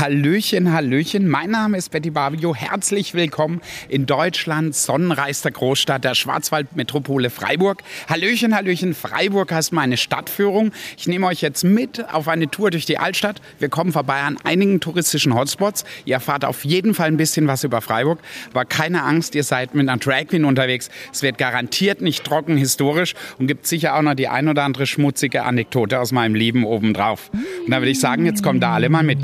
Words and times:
Hallöchen, 0.00 0.72
Hallöchen. 0.72 1.28
Mein 1.28 1.50
Name 1.50 1.76
ist 1.76 1.90
Betty 1.90 2.10
Barbio. 2.10 2.54
Herzlich 2.54 3.14
willkommen 3.14 3.60
in 3.88 4.06
Deutschlands 4.06 4.84
sonnenreichster 4.84 5.50
Großstadt, 5.50 6.02
der 6.02 6.14
Schwarzwaldmetropole 6.14 7.30
Freiburg. 7.30 7.82
Hallöchen, 8.08 8.54
Hallöchen. 8.54 8.94
Freiburg 8.94 9.52
heißt 9.52 9.72
meine 9.72 9.96
Stadtführung. 9.96 10.72
Ich 10.96 11.06
nehme 11.06 11.26
euch 11.26 11.40
jetzt 11.40 11.62
mit 11.62 12.12
auf 12.12 12.26
eine 12.26 12.50
Tour 12.50 12.70
durch 12.70 12.84
die 12.84 12.98
Altstadt. 12.98 13.40
Wir 13.58 13.68
kommen 13.68 13.92
vorbei 13.92 14.20
an 14.22 14.38
einigen 14.42 14.80
touristischen 14.80 15.34
Hotspots. 15.34 15.84
Ihr 16.04 16.14
erfahrt 16.14 16.44
auf 16.44 16.64
jeden 16.64 16.94
Fall 16.94 17.08
ein 17.08 17.16
bisschen 17.16 17.46
was 17.46 17.62
über 17.62 17.80
Freiburg. 17.80 18.18
Aber 18.50 18.64
keine 18.64 19.04
Angst, 19.04 19.34
ihr 19.34 19.44
seid 19.44 19.74
mit 19.74 19.88
einer 19.88 19.98
Drag 19.98 20.26
Queen 20.28 20.44
unterwegs. 20.44 20.90
Es 21.12 21.22
wird 21.22 21.38
garantiert 21.38 22.00
nicht 22.00 22.24
trocken 22.24 22.56
historisch 22.56 23.14
und 23.38 23.46
gibt 23.46 23.66
sicher 23.66 23.94
auch 23.94 24.02
noch 24.02 24.14
die 24.14 24.28
ein 24.28 24.48
oder 24.48 24.64
andere 24.64 24.86
schmutzige 24.86 25.44
Anekdote 25.44 26.00
aus 26.00 26.12
meinem 26.12 26.34
Leben 26.34 26.64
obendrauf. 26.64 27.30
Und 27.32 27.70
da 27.70 27.78
würde 27.78 27.90
ich 27.90 28.00
sagen, 28.00 28.26
jetzt 28.26 28.42
kommt 28.42 28.62
da 28.62 28.74
alle 28.74 28.88
mal 28.88 29.04
mit. 29.04 29.18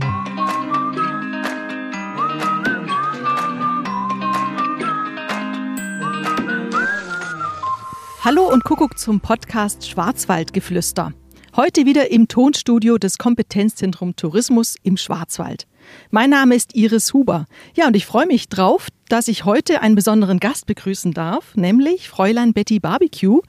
Hallo 8.30 8.46
und 8.46 8.62
Kuckuck 8.62 8.98
zum 8.98 9.20
Podcast 9.20 9.88
Schwarzwaldgeflüster. 9.88 11.14
Heute 11.56 11.86
wieder 11.86 12.10
im 12.10 12.28
Tonstudio 12.28 12.98
des 12.98 13.16
Kompetenzzentrum 13.16 14.16
Tourismus 14.16 14.74
im 14.82 14.98
Schwarzwald. 14.98 15.66
Mein 16.10 16.28
Name 16.28 16.54
ist 16.54 16.74
Iris 16.74 17.14
Huber. 17.14 17.46
Ja, 17.74 17.86
und 17.86 17.96
ich 17.96 18.04
freue 18.04 18.26
mich 18.26 18.50
drauf, 18.50 18.88
dass 19.08 19.28
ich 19.28 19.46
heute 19.46 19.80
einen 19.80 19.94
besonderen 19.94 20.40
Gast 20.40 20.66
begrüßen 20.66 21.14
darf, 21.14 21.56
nämlich 21.56 22.10
Fräulein 22.10 22.52
Betty 22.52 22.80
Barbecue, 22.80 23.40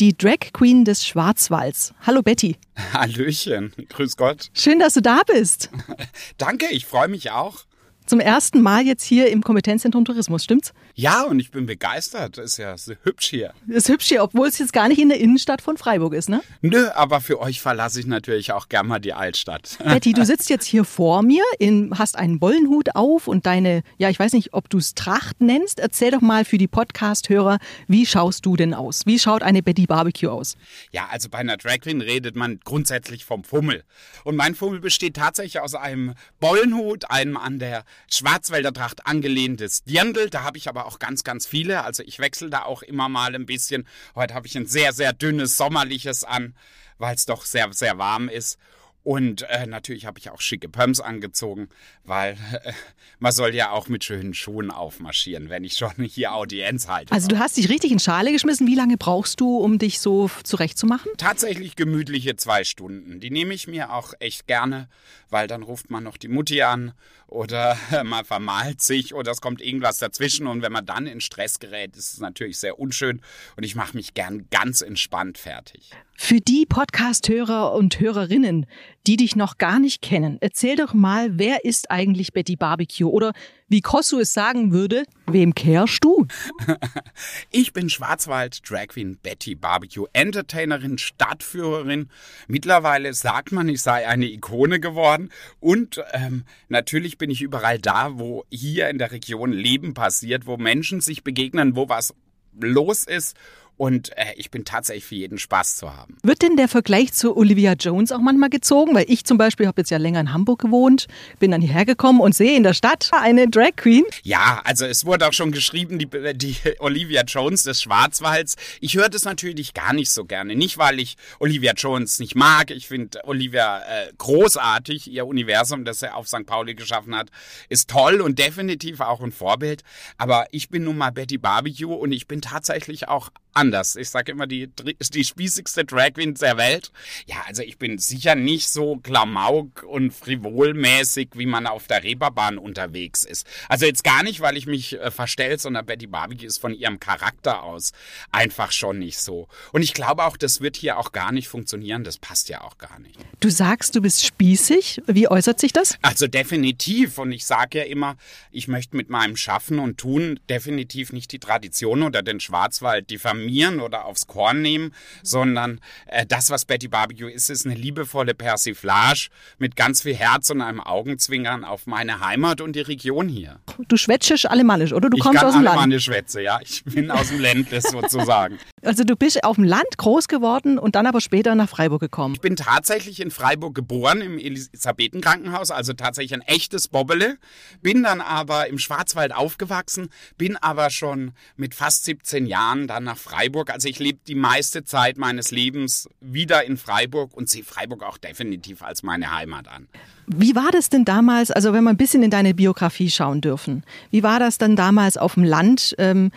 die 0.00 0.18
Drag 0.18 0.52
Queen 0.52 0.84
des 0.84 1.06
Schwarzwalds. 1.06 1.94
Hallo 2.04 2.22
Betty. 2.22 2.56
Hallöchen, 2.92 3.72
grüß 3.88 4.16
Gott. 4.16 4.50
Schön, 4.52 4.80
dass 4.80 4.94
du 4.94 5.00
da 5.00 5.20
bist. 5.24 5.70
Danke, 6.38 6.66
ich 6.72 6.86
freue 6.86 7.06
mich 7.06 7.30
auch. 7.30 7.66
Zum 8.06 8.20
ersten 8.20 8.60
Mal 8.60 8.84
jetzt 8.84 9.02
hier 9.02 9.30
im 9.30 9.42
Kompetenzzentrum 9.42 10.04
Tourismus, 10.04 10.44
stimmt's? 10.44 10.74
Ja, 10.94 11.22
und 11.22 11.40
ich 11.40 11.50
bin 11.50 11.64
begeistert. 11.64 12.36
Ist 12.36 12.58
ja 12.58 12.76
so 12.76 12.92
hübsch 13.02 13.28
hier. 13.30 13.54
Ist 13.66 13.88
hübsch 13.88 14.08
hier, 14.08 14.22
obwohl 14.22 14.46
es 14.46 14.58
jetzt 14.58 14.74
gar 14.74 14.88
nicht 14.88 15.00
in 15.00 15.08
der 15.08 15.18
Innenstadt 15.18 15.62
von 15.62 15.78
Freiburg 15.78 16.12
ist, 16.12 16.28
ne? 16.28 16.42
Nö, 16.60 16.88
aber 16.94 17.22
für 17.22 17.40
euch 17.40 17.62
verlasse 17.62 18.00
ich 18.00 18.06
natürlich 18.06 18.52
auch 18.52 18.68
gern 18.68 18.86
mal 18.86 18.98
die 18.98 19.14
Altstadt. 19.14 19.78
Betty, 19.84 20.12
du 20.12 20.26
sitzt 20.26 20.50
jetzt 20.50 20.66
hier 20.66 20.84
vor 20.84 21.22
mir, 21.22 21.42
in, 21.58 21.98
hast 21.98 22.16
einen 22.16 22.38
Bollenhut 22.38 22.94
auf 22.94 23.26
und 23.26 23.46
deine, 23.46 23.82
ja, 23.96 24.10
ich 24.10 24.18
weiß 24.18 24.34
nicht, 24.34 24.52
ob 24.52 24.68
du 24.68 24.76
es 24.76 24.94
Tracht 24.94 25.40
nennst. 25.40 25.80
Erzähl 25.80 26.10
doch 26.10 26.20
mal 26.20 26.44
für 26.44 26.58
die 26.58 26.68
Podcast-Hörer, 26.68 27.58
wie 27.88 28.04
schaust 28.04 28.44
du 28.44 28.54
denn 28.56 28.74
aus? 28.74 29.06
Wie 29.06 29.18
schaut 29.18 29.42
eine 29.42 29.62
Betty 29.62 29.86
Barbecue 29.86 30.28
aus? 30.28 30.58
Ja, 30.92 31.08
also 31.10 31.30
bei 31.30 31.38
einer 31.38 31.56
Drag 31.56 31.80
Queen 31.80 32.02
redet 32.02 32.36
man 32.36 32.60
grundsätzlich 32.64 33.24
vom 33.24 33.44
Fummel. 33.44 33.82
Und 34.24 34.36
mein 34.36 34.54
Fummel 34.54 34.80
besteht 34.80 35.16
tatsächlich 35.16 35.60
aus 35.60 35.74
einem 35.74 36.12
Bollenhut, 36.38 37.10
einem 37.10 37.38
an 37.38 37.58
der 37.58 37.84
Schwarzwälder 38.10 38.72
Tracht 38.72 39.06
angelehntes 39.06 39.84
Dirndl. 39.84 40.30
Da 40.30 40.42
habe 40.42 40.58
ich 40.58 40.68
aber 40.68 40.86
auch 40.86 40.98
ganz, 40.98 41.24
ganz 41.24 41.46
viele. 41.46 41.84
Also 41.84 42.02
ich 42.02 42.18
wechsle 42.18 42.50
da 42.50 42.62
auch 42.62 42.82
immer 42.82 43.08
mal 43.08 43.34
ein 43.34 43.46
bisschen. 43.46 43.86
Heute 44.14 44.34
habe 44.34 44.46
ich 44.46 44.56
ein 44.56 44.66
sehr, 44.66 44.92
sehr 44.92 45.12
dünnes 45.12 45.56
sommerliches 45.56 46.24
an, 46.24 46.54
weil 46.98 47.14
es 47.14 47.26
doch 47.26 47.44
sehr, 47.44 47.72
sehr 47.72 47.98
warm 47.98 48.28
ist. 48.28 48.58
Und 49.04 49.42
äh, 49.42 49.66
natürlich 49.66 50.06
habe 50.06 50.18
ich 50.18 50.30
auch 50.30 50.40
schicke 50.40 50.68
Pumps 50.70 50.98
angezogen, 50.98 51.68
weil 52.04 52.38
äh, 52.64 52.72
man 53.18 53.32
soll 53.32 53.54
ja 53.54 53.70
auch 53.70 53.86
mit 53.88 54.02
schönen 54.02 54.32
Schuhen 54.32 54.70
aufmarschieren, 54.70 55.50
wenn 55.50 55.62
ich 55.62 55.74
schon 55.74 55.92
hier 56.04 56.34
Audienz 56.34 56.88
halte. 56.88 57.12
Also 57.12 57.28
du 57.28 57.38
hast 57.38 57.58
dich 57.58 57.68
richtig 57.68 57.92
in 57.92 57.98
Schale 57.98 58.32
geschmissen. 58.32 58.66
Wie 58.66 58.74
lange 58.74 58.96
brauchst 58.96 59.40
du, 59.40 59.58
um 59.58 59.78
dich 59.78 60.00
so 60.00 60.30
zurechtzumachen? 60.42 61.12
Tatsächlich 61.18 61.76
gemütliche 61.76 62.36
zwei 62.36 62.64
Stunden. 62.64 63.20
Die 63.20 63.30
nehme 63.30 63.52
ich 63.52 63.68
mir 63.68 63.92
auch 63.92 64.14
echt 64.20 64.46
gerne, 64.46 64.88
weil 65.28 65.48
dann 65.48 65.62
ruft 65.62 65.90
man 65.90 66.02
noch 66.02 66.16
die 66.16 66.28
Mutti 66.28 66.62
an 66.62 66.94
oder 67.26 67.76
man 68.04 68.24
vermalt 68.24 68.80
sich 68.80 69.12
oder 69.12 69.32
es 69.32 69.42
kommt 69.42 69.60
irgendwas 69.60 69.98
dazwischen. 69.98 70.46
Und 70.46 70.62
wenn 70.62 70.72
man 70.72 70.86
dann 70.86 71.06
in 71.06 71.20
Stress 71.20 71.58
gerät, 71.58 71.94
ist 71.94 72.14
es 72.14 72.20
natürlich 72.20 72.56
sehr 72.56 72.78
unschön. 72.78 73.20
Und 73.56 73.64
ich 73.64 73.74
mache 73.74 73.94
mich 73.94 74.14
gern 74.14 74.46
ganz 74.50 74.80
entspannt 74.80 75.36
fertig. 75.36 75.90
Für 76.16 76.40
die 76.40 76.64
Podcast-Hörer 76.64 77.72
und 77.72 77.98
Hörerinnen, 77.98 78.66
die 79.06 79.16
dich 79.16 79.34
noch 79.34 79.58
gar 79.58 79.80
nicht 79.80 80.00
kennen, 80.00 80.38
erzähl 80.40 80.76
doch 80.76 80.94
mal, 80.94 81.38
wer 81.38 81.64
ist 81.64 81.90
eigentlich 81.90 82.32
Betty 82.32 82.56
Barbecue? 82.56 83.10
Oder 83.10 83.32
wie 83.68 83.80
Kossu 83.80 84.20
es 84.20 84.32
sagen 84.32 84.72
würde, 84.72 85.04
wem 85.26 85.54
kehrst 85.54 86.04
du? 86.04 86.26
ich 87.50 87.72
bin 87.72 87.90
Schwarzwald 87.90 88.60
Drag 88.68 88.88
Queen 88.88 89.18
Betty 89.22 89.56
Barbecue, 89.56 90.06
Entertainerin, 90.12 90.98
Stadtführerin. 90.98 92.08
Mittlerweile 92.46 93.12
sagt 93.12 93.50
man, 93.50 93.68
ich 93.68 93.82
sei 93.82 94.06
eine 94.06 94.26
Ikone 94.26 94.78
geworden. 94.78 95.30
Und 95.58 96.00
ähm, 96.12 96.44
natürlich 96.68 97.18
bin 97.18 97.28
ich 97.28 97.42
überall 97.42 97.78
da, 97.78 98.18
wo 98.18 98.44
hier 98.50 98.88
in 98.88 98.98
der 98.98 99.10
Region 99.10 99.52
Leben 99.52 99.94
passiert, 99.94 100.46
wo 100.46 100.56
Menschen 100.56 101.00
sich 101.00 101.24
begegnen, 101.24 101.74
wo 101.74 101.88
was 101.88 102.14
los 102.60 103.04
ist 103.04 103.36
und 103.76 104.16
äh, 104.16 104.34
ich 104.36 104.50
bin 104.50 104.64
tatsächlich 104.64 105.04
für 105.04 105.14
jeden 105.14 105.38
Spaß 105.38 105.76
zu 105.76 105.94
haben. 105.94 106.16
Wird 106.22 106.42
denn 106.42 106.56
der 106.56 106.68
Vergleich 106.68 107.12
zu 107.12 107.36
Olivia 107.36 107.72
Jones 107.72 108.12
auch 108.12 108.20
manchmal 108.20 108.50
gezogen? 108.50 108.94
Weil 108.94 109.06
ich 109.08 109.24
zum 109.24 109.36
Beispiel 109.38 109.66
habe 109.66 109.80
jetzt 109.80 109.90
ja 109.90 109.98
länger 109.98 110.20
in 110.20 110.32
Hamburg 110.32 110.60
gewohnt, 110.62 111.06
bin 111.38 111.50
dann 111.50 111.60
hierher 111.60 111.84
gekommen 111.84 112.20
und 112.20 112.34
sehe 112.34 112.56
in 112.56 112.62
der 112.62 112.74
Stadt 112.74 113.10
eine 113.12 113.48
Drag 113.48 113.76
Queen. 113.76 114.04
Ja, 114.22 114.60
also 114.64 114.86
es 114.86 115.04
wurde 115.04 115.26
auch 115.26 115.32
schon 115.32 115.50
geschrieben, 115.50 115.98
die, 115.98 116.08
die 116.34 116.56
Olivia 116.78 117.22
Jones 117.24 117.64
des 117.64 117.82
Schwarzwalds. 117.82 118.56
Ich 118.80 118.94
höre 118.94 119.08
das 119.08 119.24
natürlich 119.24 119.74
gar 119.74 119.92
nicht 119.92 120.10
so 120.10 120.24
gerne. 120.24 120.54
Nicht, 120.54 120.78
weil 120.78 121.00
ich 121.00 121.16
Olivia 121.40 121.72
Jones 121.72 122.18
nicht 122.20 122.36
mag. 122.36 122.70
Ich 122.70 122.88
finde 122.88 123.20
Olivia 123.24 123.80
äh, 123.80 124.12
großartig. 124.16 125.10
Ihr 125.10 125.26
Universum, 125.26 125.84
das 125.84 126.02
er 126.02 126.16
auf 126.16 126.28
St. 126.28 126.46
Pauli 126.46 126.74
geschaffen 126.74 127.16
hat, 127.16 127.30
ist 127.68 127.90
toll 127.90 128.20
und 128.20 128.38
definitiv 128.38 129.00
auch 129.00 129.20
ein 129.20 129.32
Vorbild. 129.32 129.82
Aber 130.16 130.46
ich 130.52 130.68
bin 130.68 130.84
nun 130.84 130.96
mal 130.96 131.10
Betty 131.10 131.38
Barbecue 131.38 131.92
und 131.92 132.12
ich 132.12 132.28
bin 132.28 132.40
tatsächlich 132.40 133.08
auch 133.08 133.30
anders. 133.64 133.96
Ich 133.96 134.10
sage 134.10 134.32
immer, 134.32 134.46
die, 134.46 134.68
die 134.68 135.24
spießigste 135.24 135.84
Drag 135.84 136.14
Queen 136.14 136.34
der 136.34 136.56
Welt. 136.56 136.92
Ja, 137.26 137.36
also 137.46 137.62
ich 137.62 137.78
bin 137.78 137.98
sicher 137.98 138.34
nicht 138.34 138.68
so 138.68 138.96
klamauk 138.96 139.82
und 139.82 140.12
frivolmäßig, 140.12 141.30
wie 141.34 141.46
man 141.46 141.66
auf 141.66 141.86
der 141.86 142.02
Reeperbahn 142.02 142.58
unterwegs 142.58 143.24
ist. 143.24 143.46
Also 143.68 143.86
jetzt 143.86 144.04
gar 144.04 144.22
nicht, 144.22 144.40
weil 144.40 144.56
ich 144.56 144.66
mich 144.66 145.00
äh, 145.00 145.10
verstelle, 145.10 145.58
sondern 145.58 145.86
Betty 145.86 146.06
Barbecue 146.06 146.46
ist 146.46 146.58
von 146.58 146.74
ihrem 146.74 147.00
Charakter 147.00 147.62
aus 147.62 147.92
einfach 148.30 148.72
schon 148.72 148.98
nicht 148.98 149.18
so. 149.18 149.48
Und 149.72 149.82
ich 149.82 149.94
glaube 149.94 150.24
auch, 150.24 150.36
das 150.36 150.60
wird 150.60 150.76
hier 150.76 150.98
auch 150.98 151.12
gar 151.12 151.32
nicht 151.32 151.48
funktionieren. 151.48 152.04
Das 152.04 152.18
passt 152.18 152.48
ja 152.48 152.62
auch 152.62 152.78
gar 152.78 152.98
nicht. 152.98 153.18
Du 153.40 153.50
sagst, 153.50 153.96
du 153.96 154.02
bist 154.02 154.24
spießig. 154.24 155.02
Wie 155.06 155.28
äußert 155.28 155.60
sich 155.60 155.72
das? 155.72 155.96
Also 156.02 156.26
definitiv. 156.26 157.18
Und 157.18 157.32
ich 157.32 157.46
sage 157.46 157.78
ja 157.78 157.84
immer, 157.84 158.16
ich 158.52 158.68
möchte 158.68 158.96
mit 158.96 159.08
meinem 159.08 159.36
Schaffen 159.36 159.78
und 159.78 159.98
Tun 159.98 160.38
definitiv 160.50 161.12
nicht 161.12 161.32
die 161.32 161.38
Tradition 161.38 162.02
oder 162.02 162.22
den 162.22 162.40
Schwarzwald 162.40 163.10
diffamieren 163.10 163.53
diffamieren 163.54 163.80
oder 163.80 164.04
aufs 164.04 164.26
Korn 164.26 164.62
nehmen, 164.62 164.92
sondern 165.22 165.80
äh, 166.06 166.26
das, 166.26 166.50
was 166.50 166.64
Betty 166.64 166.88
Barbecue 166.88 167.28
ist, 167.28 167.50
ist 167.50 167.66
eine 167.66 167.74
liebevolle 167.74 168.34
Persiflage 168.34 169.28
mit 169.58 169.76
ganz 169.76 170.02
viel 170.02 170.14
Herz 170.14 170.50
und 170.50 170.60
einem 170.60 170.80
Augenzwinkern 170.80 171.64
auf 171.64 171.86
meine 171.86 172.20
Heimat 172.20 172.60
und 172.60 172.74
die 172.76 172.80
Region 172.80 173.28
hier. 173.28 173.60
Du 173.88 173.96
schwätzisch 173.96 174.46
alemannisch, 174.46 174.92
oder? 174.92 175.08
Du 175.08 175.16
ich 175.16 175.22
kommst 175.22 175.44
aus 175.44 175.54
dem 175.54 175.62
Land. 175.62 175.76
Alemannisch 175.78 176.04
schwätze, 176.04 176.42
ja. 176.42 176.58
Ich 176.62 176.84
bin 176.84 177.10
aus 177.10 177.28
dem 177.28 177.40
Ländle 177.40 177.80
sozusagen. 177.80 178.58
Also 178.84 179.02
du 179.02 179.16
bist 179.16 179.42
auf 179.44 179.56
dem 179.56 179.64
Land 179.64 179.96
groß 179.96 180.28
geworden 180.28 180.78
und 180.78 180.94
dann 180.94 181.06
aber 181.06 181.22
später 181.22 181.54
nach 181.54 181.70
Freiburg 181.70 182.02
gekommen. 182.02 182.34
Ich 182.34 182.42
bin 182.42 182.54
tatsächlich 182.54 183.18
in 183.20 183.30
Freiburg 183.30 183.74
geboren, 183.74 184.20
im 184.20 184.36
Elisabethenkrankenhaus, 184.36 185.70
also 185.70 185.94
tatsächlich 185.94 186.34
ein 186.34 186.42
echtes 186.42 186.88
Bobbele. 186.88 187.38
Bin 187.80 188.02
dann 188.02 188.20
aber 188.20 188.68
im 188.68 188.78
Schwarzwald 188.78 189.34
aufgewachsen, 189.34 190.10
bin 190.36 190.58
aber 190.58 190.90
schon 190.90 191.32
mit 191.56 191.74
fast 191.74 192.04
17 192.04 192.44
Jahren 192.44 192.86
dann 192.86 193.04
nach 193.04 193.16
Freiburg 193.16 193.43
Freiburg. 193.44 193.70
Also 193.70 193.88
ich 193.88 193.98
lebe 193.98 194.18
die 194.26 194.34
meiste 194.34 194.84
Zeit 194.84 195.18
meines 195.18 195.50
Lebens 195.50 196.08
wieder 196.20 196.64
in 196.64 196.76
Freiburg 196.76 197.36
und 197.36 197.48
sehe 197.48 197.62
Freiburg 197.62 198.02
auch 198.02 198.16
definitiv 198.16 198.82
als 198.82 199.02
meine 199.02 199.32
Heimat 199.32 199.68
an. 199.68 199.86
Wie 200.26 200.54
war 200.54 200.70
das 200.72 200.88
denn 200.88 201.04
damals, 201.04 201.50
also 201.50 201.74
wenn 201.74 201.84
wir 201.84 201.90
ein 201.90 201.98
bisschen 201.98 202.22
in 202.22 202.30
deine 202.30 202.54
Biografie 202.54 203.10
schauen 203.10 203.42
dürfen, 203.42 203.84
wie 204.10 204.22
war 204.22 204.38
das 204.38 204.56
dann 204.56 204.76
damals 204.76 205.18
auf 205.18 205.34
dem 205.34 205.44
Land? 205.44 205.94
Ähm, 205.98 206.30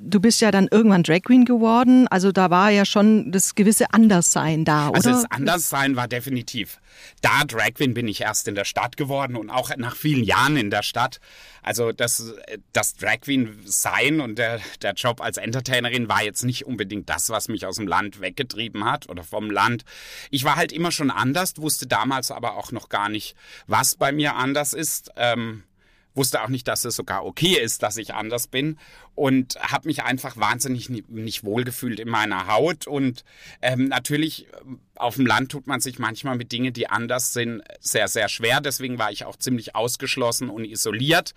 du 0.00 0.20
bist 0.20 0.40
ja 0.40 0.50
dann 0.50 0.68
irgendwann 0.70 1.02
Drag 1.02 1.22
Queen 1.22 1.44
geworden. 1.44 2.08
Also 2.08 2.32
da 2.32 2.50
war 2.50 2.70
ja 2.70 2.84
schon 2.84 3.30
das 3.32 3.54
gewisse 3.54 3.92
Anderssein 3.92 4.64
da, 4.64 4.90
also 4.90 4.90
oder? 4.90 4.96
Also 4.96 5.10
das 5.22 5.30
Anderssein 5.30 5.96
war 5.96 6.08
definitiv. 6.08 6.80
Da 7.22 7.44
Drag 7.44 7.74
Queen 7.74 7.94
bin 7.94 8.08
ich 8.08 8.22
erst 8.22 8.48
in 8.48 8.54
der 8.54 8.64
Stadt 8.64 8.96
geworden 8.96 9.36
und 9.36 9.50
auch 9.50 9.70
nach 9.76 9.96
vielen 9.96 10.24
Jahren 10.24 10.56
in 10.56 10.70
der 10.70 10.82
Stadt. 10.82 11.20
Also 11.62 11.92
das, 11.92 12.34
das 12.72 12.94
Drag 12.94 13.20
Queen 13.20 13.58
sein 13.64 14.20
und 14.20 14.38
der, 14.38 14.60
der 14.82 14.94
Job 14.94 15.20
als 15.20 15.36
Entertainerin 15.36 16.08
war 16.08 16.22
jetzt 16.22 16.44
nicht 16.44 16.66
unbedingt 16.66 17.08
das, 17.08 17.30
was 17.30 17.48
mich 17.48 17.66
aus 17.66 17.76
dem 17.76 17.86
Land 17.86 18.20
weggetrieben 18.20 18.84
hat 18.84 19.08
oder 19.08 19.22
vom 19.22 19.50
Land. 19.50 19.84
Ich 20.30 20.44
war 20.44 20.56
halt 20.56 20.72
immer 20.72 20.90
schon 20.90 21.10
anders, 21.10 21.54
wusste 21.58 21.86
damals 21.86 22.30
aber 22.30 22.56
auch 22.56 22.72
noch 22.72 22.88
gar 22.88 23.08
nicht, 23.08 23.36
was 23.66 23.96
bei 23.96 24.12
mir 24.12 24.36
anders 24.36 24.72
ist. 24.72 25.10
Ähm, 25.16 25.64
wusste 26.18 26.42
auch 26.42 26.48
nicht, 26.48 26.68
dass 26.68 26.84
es 26.84 26.96
sogar 26.96 27.24
okay 27.24 27.58
ist, 27.58 27.82
dass 27.82 27.96
ich 27.96 28.12
anders 28.12 28.46
bin. 28.46 28.76
und 29.14 29.56
habe 29.60 29.88
mich 29.88 30.04
einfach 30.04 30.36
wahnsinnig 30.36 30.88
nicht 30.88 31.42
wohlgefühlt 31.42 31.98
in 31.98 32.08
meiner 32.08 32.46
Haut. 32.46 32.86
Und 32.86 33.24
ähm, 33.62 33.88
natürlich 33.88 34.46
ähm, 34.60 34.78
auf 34.94 35.16
dem 35.16 35.26
Land 35.26 35.50
tut 35.50 35.66
man 35.66 35.80
sich 35.80 35.98
manchmal 35.98 36.36
mit 36.36 36.52
Dingen, 36.52 36.72
die 36.72 36.88
anders 36.88 37.32
sind, 37.32 37.62
sehr, 37.80 38.06
sehr 38.06 38.28
schwer. 38.28 38.60
Deswegen 38.60 38.98
war 38.98 39.10
ich 39.10 39.24
auch 39.24 39.34
ziemlich 39.36 39.74
ausgeschlossen 39.74 40.50
und 40.50 40.64
isoliert 40.64 41.34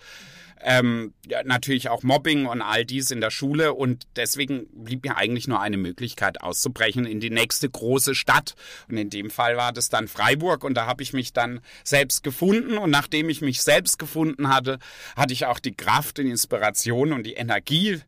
ähm, 0.64 1.14
ja, 1.28 1.44
natürlich 1.44 1.90
auch 1.90 2.04
Mobbing 2.04 2.46
und 2.46 2.62
all 2.62 2.86
dies 2.86 3.12
in 3.12 3.22
der 3.22 3.32
Schule 3.32 3.74
und 3.74 4.08
deswegen 4.16 4.68
blieb 4.74 5.06
mir 5.06 5.18
eigentlich 5.18 5.48
nur 5.48 5.60
eine 5.60 5.78
Möglichkeit 5.78 6.42
auszubrechen 6.42 7.06
in 7.06 7.20
die 7.20 7.30
nächste 7.30 7.70
große 7.70 8.16
Stadt 8.16 8.56
und 8.90 8.98
in 8.98 9.10
dem 9.10 9.30
Fall 9.30 9.58
war 9.58 9.72
das 9.72 9.90
dann 9.90 10.08
Freiburg 10.08 10.64
und 10.64 10.76
da 10.76 10.86
habe 10.86 11.04
ich 11.04 11.14
mich 11.14 11.34
dann 11.34 11.62
selbst 11.84 12.24
gefunden 12.24 12.78
und 12.78 12.90
nachdem 12.90 13.30
ich 13.30 13.42
mich 13.42 13.62
selbst 13.62 14.00
gefunden 14.00 14.50
hatte, 14.50 14.80
hatte 15.16 15.34
ich 15.34 15.46
auch 15.46 15.60
die 15.60 15.74
Kraft, 15.74 16.18
die 16.18 16.30
Inspiration 16.30 17.14
und 17.14 17.26
die 17.26 17.34
Energie, 17.34 18.00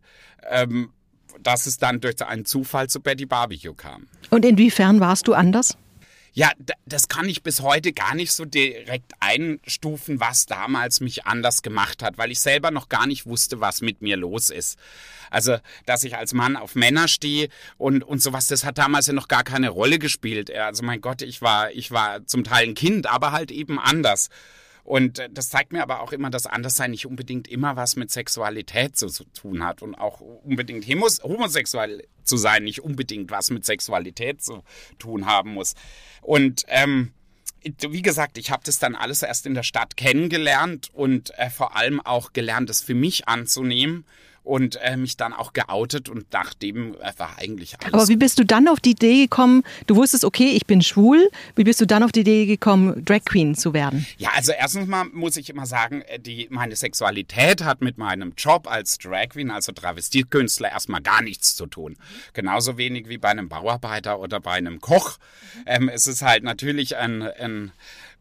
ähm, 0.50 0.92
dass 1.42 1.66
es 1.66 1.78
dann 1.78 2.00
durch 2.00 2.22
einen 2.22 2.46
Zufall 2.46 2.90
zu 2.90 3.02
Betty 3.02 3.26
Barbecue 3.26 3.74
kam. 3.74 4.08
Und 4.30 4.46
inwiefern 4.46 5.00
warst 5.00 5.28
du 5.28 5.34
anders? 5.34 5.78
Ja, 6.36 6.52
das 6.88 7.10
kann 7.10 7.30
ich 7.30 7.44
bis 7.44 7.62
heute 7.62 7.94
gar 7.94 8.16
nicht 8.16 8.32
so 8.32 8.44
direkt 8.44 9.14
einstufen, 9.20 10.20
was 10.20 10.48
damals 10.48 11.00
mich 11.00 11.28
anders 11.28 11.62
gemacht 11.62 12.02
hat, 12.02 12.18
weil 12.18 12.32
ich 12.32 12.40
selber 12.40 12.72
noch 12.72 12.90
gar 12.90 13.06
nicht 13.06 13.28
wusste, 13.28 13.62
was 13.62 13.82
mit 13.82 14.02
mir 14.02 14.18
los 14.18 14.50
ist. 14.50 14.80
Also, 15.30 15.58
dass 15.86 16.04
ich 16.04 16.18
als 16.18 16.34
Mann 16.34 16.56
auf 16.56 16.74
Männer 16.74 17.08
stehe 17.08 17.50
und, 17.78 18.04
und 18.04 18.20
sowas, 18.20 18.48
das 18.48 18.66
hat 18.66 18.80
damals 18.80 19.06
ja 19.06 19.14
noch 19.14 19.28
gar 19.28 19.44
keine 19.44 19.70
Rolle 19.70 20.00
gespielt. 20.00 20.50
Also, 20.50 20.84
mein 20.84 21.02
Gott, 21.02 21.22
ich 21.22 21.44
war, 21.44 21.72
ich 21.72 21.92
war 21.92 22.26
zum 22.26 22.44
Teil 22.44 22.68
ein 22.68 22.76
Kind, 22.76 23.06
aber 23.06 23.32
halt 23.32 23.52
eben 23.52 23.80
anders. 23.80 24.30
Und 24.84 25.20
äh, 25.20 25.30
das 25.32 25.50
zeigt 25.50 25.72
mir 25.72 25.82
aber 25.82 26.02
auch 26.02 26.12
immer, 26.12 26.30
dass 26.30 26.46
Anderssein 26.46 26.92
nicht 26.92 27.06
unbedingt 27.06 27.48
immer 27.48 27.76
was 27.76 27.96
mit 27.96 28.12
Sexualität 28.12 28.98
zu, 28.98 29.08
zu 29.08 29.24
tun 29.26 29.64
hat 29.64 29.82
und 29.82 29.96
auch 29.96 30.20
unbedingt 30.20 30.86
homosexuell 30.86 32.08
zu 32.24 32.38
sein 32.38 32.64
nicht 32.64 32.82
unbedingt 32.82 33.32
was 33.32 33.50
mit 33.50 33.66
Sexualität 33.66 34.42
zu 34.44 34.64
tun 35.00 35.26
haben 35.26 35.54
muss. 35.54 35.76
Und 36.22 36.64
ähm, 36.68 37.14
wie 37.80 38.02
gesagt, 38.02 38.38
ich 38.38 38.52
habe 38.52 38.64
das 38.66 38.80
dann 38.80 38.96
alles 38.96 39.22
erst 39.22 39.46
in 39.46 39.54
der 39.54 39.64
Stadt 39.64 39.96
kennengelernt 39.96 40.90
und 40.94 41.38
äh, 41.38 41.50
vor 41.50 41.76
allem 41.78 42.02
auch 42.02 42.34
gelernt, 42.34 42.70
das 42.70 42.82
für 42.82 42.96
mich 42.96 43.28
anzunehmen 43.28 44.06
und 44.44 44.76
äh, 44.82 44.98
mich 44.98 45.18
dann 45.18 45.34
auch 45.34 45.54
geoutet 45.54 46.10
und 46.10 46.26
nachdem 46.32 46.96
äh, 46.96 47.14
war 47.18 47.38
eigentlich 47.38 47.76
alles. 47.80 47.94
Aber 47.94 48.08
wie 48.08 48.16
bist 48.16 48.40
du 48.40 48.46
dann 48.46 48.68
auf 48.68 48.80
die 48.80 48.92
Idee 48.92 49.24
gekommen, 49.24 49.64
du 49.88 49.96
wusstest, 49.96 50.26
okay, 50.26 50.52
ich 50.52 50.66
bin 50.66 50.82
schwul, 50.82 51.30
wie 51.56 51.64
bist 51.64 51.80
du 51.80 51.88
dann 51.88 52.04
auf 52.04 52.12
die 52.12 52.22
Idee 52.22 52.46
gekommen, 52.46 53.04
Drag 53.06 53.24
Queen 53.26 53.56
zu 53.56 53.74
werden? 53.74 54.06
Ja, 54.18 54.32
also 54.36 54.52
erstens 54.52 54.88
mal 54.88 55.06
muss 55.06 55.38
ich 55.38 55.50
immer 55.50 55.66
sagen, 55.66 56.02
äh, 56.02 56.20
die, 56.20 56.48
meine 56.50 56.76
Sexualität 56.76 57.64
hat 57.64 57.82
mit 57.82 57.98
meinem 57.98 58.34
Job 58.38 58.70
als 58.70 58.98
Drag 58.98 59.30
Queen, 59.30 59.50
also 59.50 59.72
Travestiekünstler, 59.72 60.72
erstmal 60.72 61.02
gar 61.02 61.22
nichts 61.22 61.56
zu 61.56 61.66
tun. 61.66 61.96
Genauso 62.34 62.78
wenig 62.78 63.08
wie 63.08 63.18
bei 63.18 63.30
einem 63.30 63.50
Bauarbeiter 63.50 64.20
oder 64.20 64.40
bei 64.40 64.52
einem 64.52 64.82
Koch. 64.82 65.18
Ähm, 65.66 65.90
es 65.90 66.08
ist 66.08 66.22
halt 66.22 66.44
natürlich 66.44 66.98
ein, 66.98 67.22
ein 67.22 67.72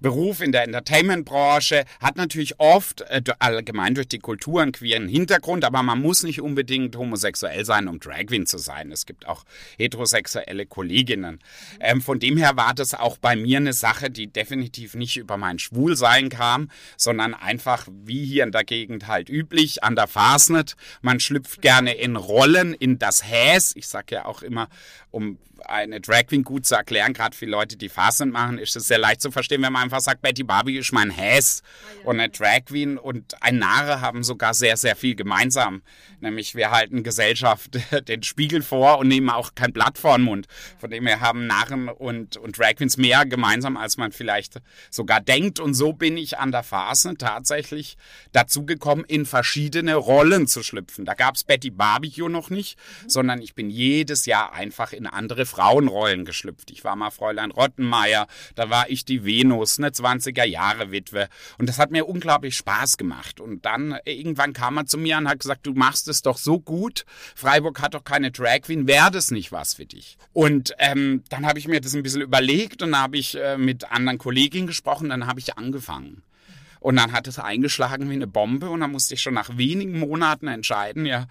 Beruf 0.02 0.40
in 0.40 0.52
der 0.52 0.64
Entertainment-Branche 0.64 1.84
hat 2.00 2.16
natürlich 2.16 2.58
oft 2.58 3.02
äh, 3.02 3.22
allgemein 3.38 3.94
durch 3.94 4.08
die 4.08 4.18
Kultur 4.18 4.60
einen 4.60 4.72
queeren 4.72 5.08
Hintergrund, 5.08 5.64
aber 5.64 5.82
man 5.82 6.00
muss 6.00 6.24
nicht 6.24 6.40
unbedingt 6.40 6.96
homosexuell 6.96 7.64
sein, 7.64 7.88
um 7.88 8.00
Drag 8.00 8.26
Queen 8.26 8.46
zu 8.46 8.58
sein. 8.58 8.92
Es 8.92 9.06
gibt 9.06 9.26
auch 9.26 9.44
heterosexuelle 9.78 10.66
Kolleginnen. 10.66 11.38
Ähm, 11.80 12.02
von 12.02 12.18
dem 12.18 12.36
her 12.36 12.56
war 12.56 12.74
das 12.74 12.94
auch 12.94 13.16
bei 13.16 13.36
mir 13.36 13.58
eine 13.58 13.72
Sache, 13.72 14.10
die 14.10 14.26
definitiv 14.26 14.94
nicht 14.94 15.16
über 15.16 15.36
mein 15.36 15.58
Schwulsein 15.58 16.28
kam, 16.28 16.68
sondern 16.96 17.34
einfach 17.34 17.86
wie 18.04 18.24
hier 18.24 18.44
in 18.44 18.52
der 18.52 18.64
Gegend 18.64 19.06
halt 19.06 19.28
üblich 19.28 19.84
an 19.84 19.94
der 19.94 20.08
Fasnet. 20.08 20.76
Man 21.00 21.20
schlüpft 21.20 21.62
gerne 21.62 21.94
in 21.94 22.16
Rollen, 22.16 22.74
in 22.74 22.98
das 22.98 23.24
Häs. 23.24 23.72
Ich 23.76 23.86
sage 23.86 24.16
ja 24.16 24.24
auch 24.26 24.42
immer, 24.42 24.68
um 25.10 25.38
eine 25.66 26.00
Drag 26.00 26.26
Queen 26.26 26.44
gut 26.44 26.66
zu 26.66 26.74
erklären, 26.74 27.12
gerade 27.12 27.36
für 27.36 27.46
Leute, 27.46 27.76
die 27.76 27.88
Fastnet 27.88 28.32
machen, 28.32 28.58
ist 28.58 28.76
es 28.76 28.88
sehr 28.88 28.98
leicht 28.98 29.20
zu 29.20 29.30
verstehen, 29.30 29.62
wenn 29.62 29.72
man 29.72 29.84
einfach 29.84 30.00
sagt, 30.00 30.22
Betty 30.22 30.42
Barbie 30.42 30.78
ist 30.78 30.92
mein 30.92 31.10
Häs 31.10 31.62
ah, 31.62 31.94
ja. 32.02 32.10
und 32.10 32.20
eine 32.20 32.30
Drag 32.30 32.64
Queen 32.66 32.98
und 32.98 33.40
ein 33.42 33.58
Nare 33.58 34.00
haben 34.00 34.22
sogar 34.22 34.54
sehr, 34.54 34.76
sehr 34.76 34.96
viel 34.96 35.14
gemeinsam. 35.14 35.82
Nämlich 36.20 36.54
wir 36.54 36.70
halten 36.70 37.02
Gesellschaft 37.02 37.78
den 38.08 38.22
Spiegel 38.22 38.62
vor 38.62 38.98
und 38.98 39.08
nehmen 39.08 39.30
auch 39.30 39.54
kein 39.54 39.72
Blatt 39.72 39.98
vor 39.98 40.16
den 40.16 40.24
Mund. 40.24 40.46
Von 40.78 40.90
dem 40.90 41.06
her 41.06 41.20
haben 41.20 41.46
Narren 41.46 41.88
und, 41.88 42.36
und 42.36 42.58
Drag 42.58 42.76
Queens 42.76 42.96
mehr 42.96 43.26
gemeinsam, 43.26 43.76
als 43.76 43.96
man 43.96 44.12
vielleicht 44.12 44.60
sogar 44.90 45.20
denkt. 45.20 45.60
Und 45.60 45.74
so 45.74 45.92
bin 45.92 46.16
ich 46.16 46.38
an 46.38 46.52
der 46.52 46.62
Phase 46.62 47.14
tatsächlich 47.16 47.96
dazu 48.32 48.64
gekommen, 48.64 49.04
in 49.06 49.26
verschiedene 49.26 49.94
Rollen 49.94 50.46
zu 50.46 50.62
schlüpfen. 50.62 51.04
Da 51.04 51.14
gab 51.14 51.34
es 51.34 51.44
Betty 51.44 51.70
Barbecue 51.70 52.28
noch 52.28 52.50
nicht, 52.50 52.78
mhm. 52.78 53.08
sondern 53.08 53.42
ich 53.42 53.54
bin 53.54 53.70
jedes 53.70 54.26
Jahr 54.26 54.52
einfach 54.52 54.92
in 54.92 55.06
andere 55.06 55.46
Frauenrollen 55.52 56.24
geschlüpft. 56.24 56.70
Ich 56.70 56.82
war 56.82 56.96
mal 56.96 57.10
Fräulein 57.10 57.50
Rottenmeier, 57.50 58.26
da 58.54 58.70
war 58.70 58.88
ich 58.88 59.04
die 59.04 59.24
Venus, 59.24 59.78
eine 59.78 59.90
20er 59.90 60.44
Jahre 60.44 60.90
Witwe. 60.90 61.28
Und 61.58 61.68
das 61.68 61.78
hat 61.78 61.90
mir 61.90 62.08
unglaublich 62.08 62.56
Spaß 62.56 62.96
gemacht. 62.96 63.38
Und 63.38 63.66
dann 63.66 63.98
irgendwann 64.06 64.54
kam 64.54 64.78
er 64.78 64.86
zu 64.86 64.96
mir 64.96 65.18
und 65.18 65.28
hat 65.28 65.40
gesagt, 65.40 65.66
du 65.66 65.74
machst 65.74 66.08
es 66.08 66.22
doch 66.22 66.38
so 66.38 66.58
gut. 66.58 67.04
Freiburg 67.36 67.82
hat 67.82 67.92
doch 67.92 68.04
keine 68.04 68.30
Drag 68.30 68.62
Queen, 68.62 68.86
wäre 68.86 69.10
das 69.10 69.30
nicht 69.30 69.52
was 69.52 69.74
für 69.74 69.84
dich? 69.84 70.16
Und 70.32 70.74
ähm, 70.78 71.22
dann 71.28 71.44
habe 71.46 71.58
ich 71.58 71.68
mir 71.68 71.82
das 71.82 71.94
ein 71.94 72.02
bisschen 72.02 72.22
überlegt 72.22 72.82
und 72.82 72.96
habe 72.96 73.18
ich 73.18 73.38
äh, 73.38 73.58
mit 73.58 73.92
anderen 73.92 74.16
Kolleginnen 74.16 74.66
gesprochen, 74.66 75.10
dann 75.10 75.26
habe 75.26 75.38
ich 75.38 75.58
angefangen. 75.58 76.22
Und 76.80 76.96
dann 76.96 77.12
hat 77.12 77.28
es 77.28 77.38
eingeschlagen 77.38 78.08
wie 78.08 78.14
eine 78.14 78.26
Bombe 78.26 78.70
und 78.70 78.80
dann 78.80 78.90
musste 78.90 79.14
ich 79.14 79.22
schon 79.22 79.34
nach 79.34 79.56
wenigen 79.56 79.98
Monaten 79.98 80.48
entscheiden, 80.48 81.06
ja, 81.06 81.26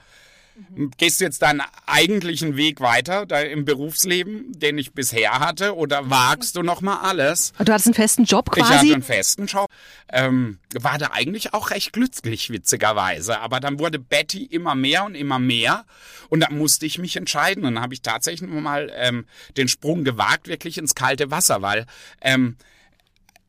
Gehst 0.98 1.20
du 1.20 1.26
jetzt 1.26 1.42
deinen 1.42 1.62
eigentlichen 1.86 2.58
Weg 2.58 2.80
weiter 2.80 3.26
da 3.26 3.40
im 3.42 3.66
Berufsleben, 3.66 4.52
den 4.60 4.78
ich 4.78 4.94
bisher 4.94 5.40
hatte, 5.40 5.76
oder 5.76 6.10
wagst 6.10 6.56
du 6.56 6.64
noch 6.64 6.82
mal 6.82 7.02
alles? 7.02 7.54
Du 7.58 7.72
hattest 7.72 7.88
einen 7.88 7.94
festen 7.94 8.24
Job 8.24 8.52
quasi? 8.52 8.72
Ich 8.72 8.80
hatte 8.80 8.94
einen 8.94 9.04
festen 9.04 9.46
Job. 9.48 9.68
Ähm, 10.10 10.60
war 10.80 10.98
da 10.98 11.12
eigentlich 11.12 11.54
auch 11.54 11.72
recht 11.72 11.94
glücklich, 11.94 12.50
witzigerweise. 12.50 13.40
Aber 13.40 13.60
dann 13.60 13.80
wurde 13.80 14.00
Betty 14.00 14.44
immer 14.46 14.76
mehr 14.76 15.06
und 15.06 15.16
immer 15.16 15.40
mehr. 15.40 15.86
Und 16.30 16.42
dann 16.42 16.58
musste 16.58 16.86
ich 16.86 16.98
mich 16.98 17.18
entscheiden. 17.18 17.66
Und 17.66 17.76
dann 17.76 17.84
habe 17.84 17.94
ich 17.94 18.02
tatsächlich 18.02 18.50
mal 18.50 18.92
ähm, 18.96 19.26
den 19.58 19.68
Sprung 19.68 20.04
gewagt, 20.04 20.48
wirklich 20.48 20.78
ins 20.78 20.96
kalte 20.96 21.32
Wasser, 21.32 21.62
weil 21.62 21.86
ähm, 22.22 22.56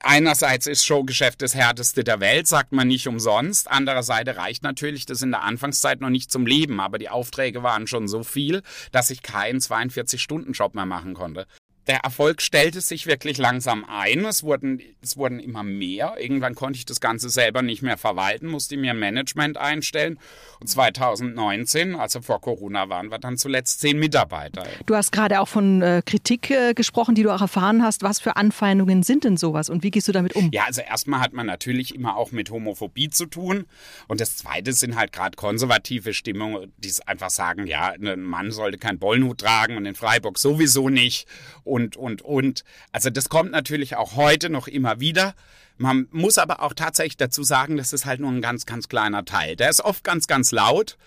Einerseits 0.04 0.66
ist 0.66 0.84
Showgeschäft 0.84 1.42
das 1.42 1.54
härteste 1.54 2.02
der 2.02 2.18
Welt, 2.18 2.48
sagt 2.48 2.72
man 2.72 2.88
nicht 2.88 3.06
umsonst. 3.06 3.70
Andererseits 3.70 4.36
reicht 4.36 4.64
natürlich 4.64 5.06
das 5.06 5.22
in 5.22 5.30
der 5.30 5.42
Anfangszeit 5.42 6.00
noch 6.00 6.10
nicht 6.10 6.30
zum 6.30 6.44
Leben, 6.44 6.80
aber 6.80 6.98
die 6.98 7.08
Aufträge 7.08 7.62
waren 7.62 7.86
schon 7.86 8.08
so 8.08 8.24
viel, 8.24 8.62
dass 8.90 9.10
ich 9.10 9.22
keinen 9.22 9.60
42-Stunden-Job 9.60 10.74
mehr 10.74 10.86
machen 10.86 11.14
konnte 11.14 11.46
der 11.86 11.98
Erfolg 11.98 12.42
stellte 12.42 12.80
sich 12.80 13.06
wirklich 13.06 13.38
langsam 13.38 13.84
ein. 13.84 14.24
Es 14.24 14.44
wurden, 14.44 14.80
es 15.00 15.16
wurden 15.16 15.40
immer 15.40 15.62
mehr. 15.62 16.14
Irgendwann 16.18 16.54
konnte 16.54 16.76
ich 16.76 16.84
das 16.84 17.00
Ganze 17.00 17.28
selber 17.28 17.62
nicht 17.62 17.82
mehr 17.82 17.98
verwalten, 17.98 18.46
musste 18.46 18.76
mir 18.76 18.94
Management 18.94 19.56
einstellen. 19.56 20.18
Und 20.60 20.68
2019, 20.68 21.96
also 21.96 22.20
vor 22.20 22.40
Corona, 22.40 22.88
waren 22.88 23.10
wir 23.10 23.18
dann 23.18 23.36
zuletzt 23.36 23.80
zehn 23.80 23.98
Mitarbeiter. 23.98 24.64
Du 24.86 24.94
hast 24.94 25.10
gerade 25.10 25.40
auch 25.40 25.48
von 25.48 25.82
äh, 25.82 26.02
Kritik 26.04 26.50
äh, 26.50 26.74
gesprochen, 26.74 27.16
die 27.16 27.24
du 27.24 27.34
auch 27.34 27.40
erfahren 27.40 27.82
hast. 27.82 28.02
Was 28.02 28.20
für 28.20 28.36
Anfeindungen 28.36 29.02
sind 29.02 29.24
denn 29.24 29.36
sowas 29.36 29.68
und 29.68 29.82
wie 29.82 29.90
gehst 29.90 30.06
du 30.06 30.12
damit 30.12 30.36
um? 30.36 30.50
Ja, 30.52 30.64
also 30.66 30.82
erstmal 30.82 31.20
hat 31.20 31.32
man 31.32 31.46
natürlich 31.46 31.94
immer 31.94 32.16
auch 32.16 32.30
mit 32.30 32.50
Homophobie 32.50 33.10
zu 33.10 33.26
tun. 33.26 33.64
Und 34.06 34.20
das 34.20 34.36
Zweite 34.36 34.72
sind 34.72 34.96
halt 34.96 35.12
gerade 35.12 35.36
konservative 35.36 36.14
Stimmungen, 36.14 36.72
die 36.78 36.92
einfach 37.06 37.30
sagen, 37.30 37.66
ja, 37.66 37.92
ein 38.00 38.22
Mann 38.22 38.52
sollte 38.52 38.78
keinen 38.78 38.98
Bollnhut 38.98 39.38
tragen 39.38 39.76
und 39.76 39.86
in 39.86 39.94
Freiburg 39.94 40.38
sowieso 40.38 40.88
nicht 40.88 41.26
und, 41.64 41.71
und, 41.96 42.22
und. 42.22 42.64
Also 42.92 43.10
das 43.10 43.28
kommt 43.28 43.50
natürlich 43.50 43.96
auch 43.96 44.16
heute 44.16 44.50
noch 44.50 44.68
immer 44.68 45.00
wieder. 45.00 45.34
Man 45.78 46.06
muss 46.10 46.38
aber 46.38 46.62
auch 46.62 46.74
tatsächlich 46.74 47.16
dazu 47.16 47.42
sagen, 47.42 47.76
das 47.76 47.92
ist 47.92 48.04
halt 48.04 48.20
nur 48.20 48.30
ein 48.30 48.42
ganz, 48.42 48.66
ganz 48.66 48.88
kleiner 48.88 49.24
Teil. 49.24 49.56
Der 49.56 49.70
ist 49.70 49.80
oft 49.80 50.04
ganz, 50.04 50.26
ganz 50.26 50.52
laut. 50.52 50.98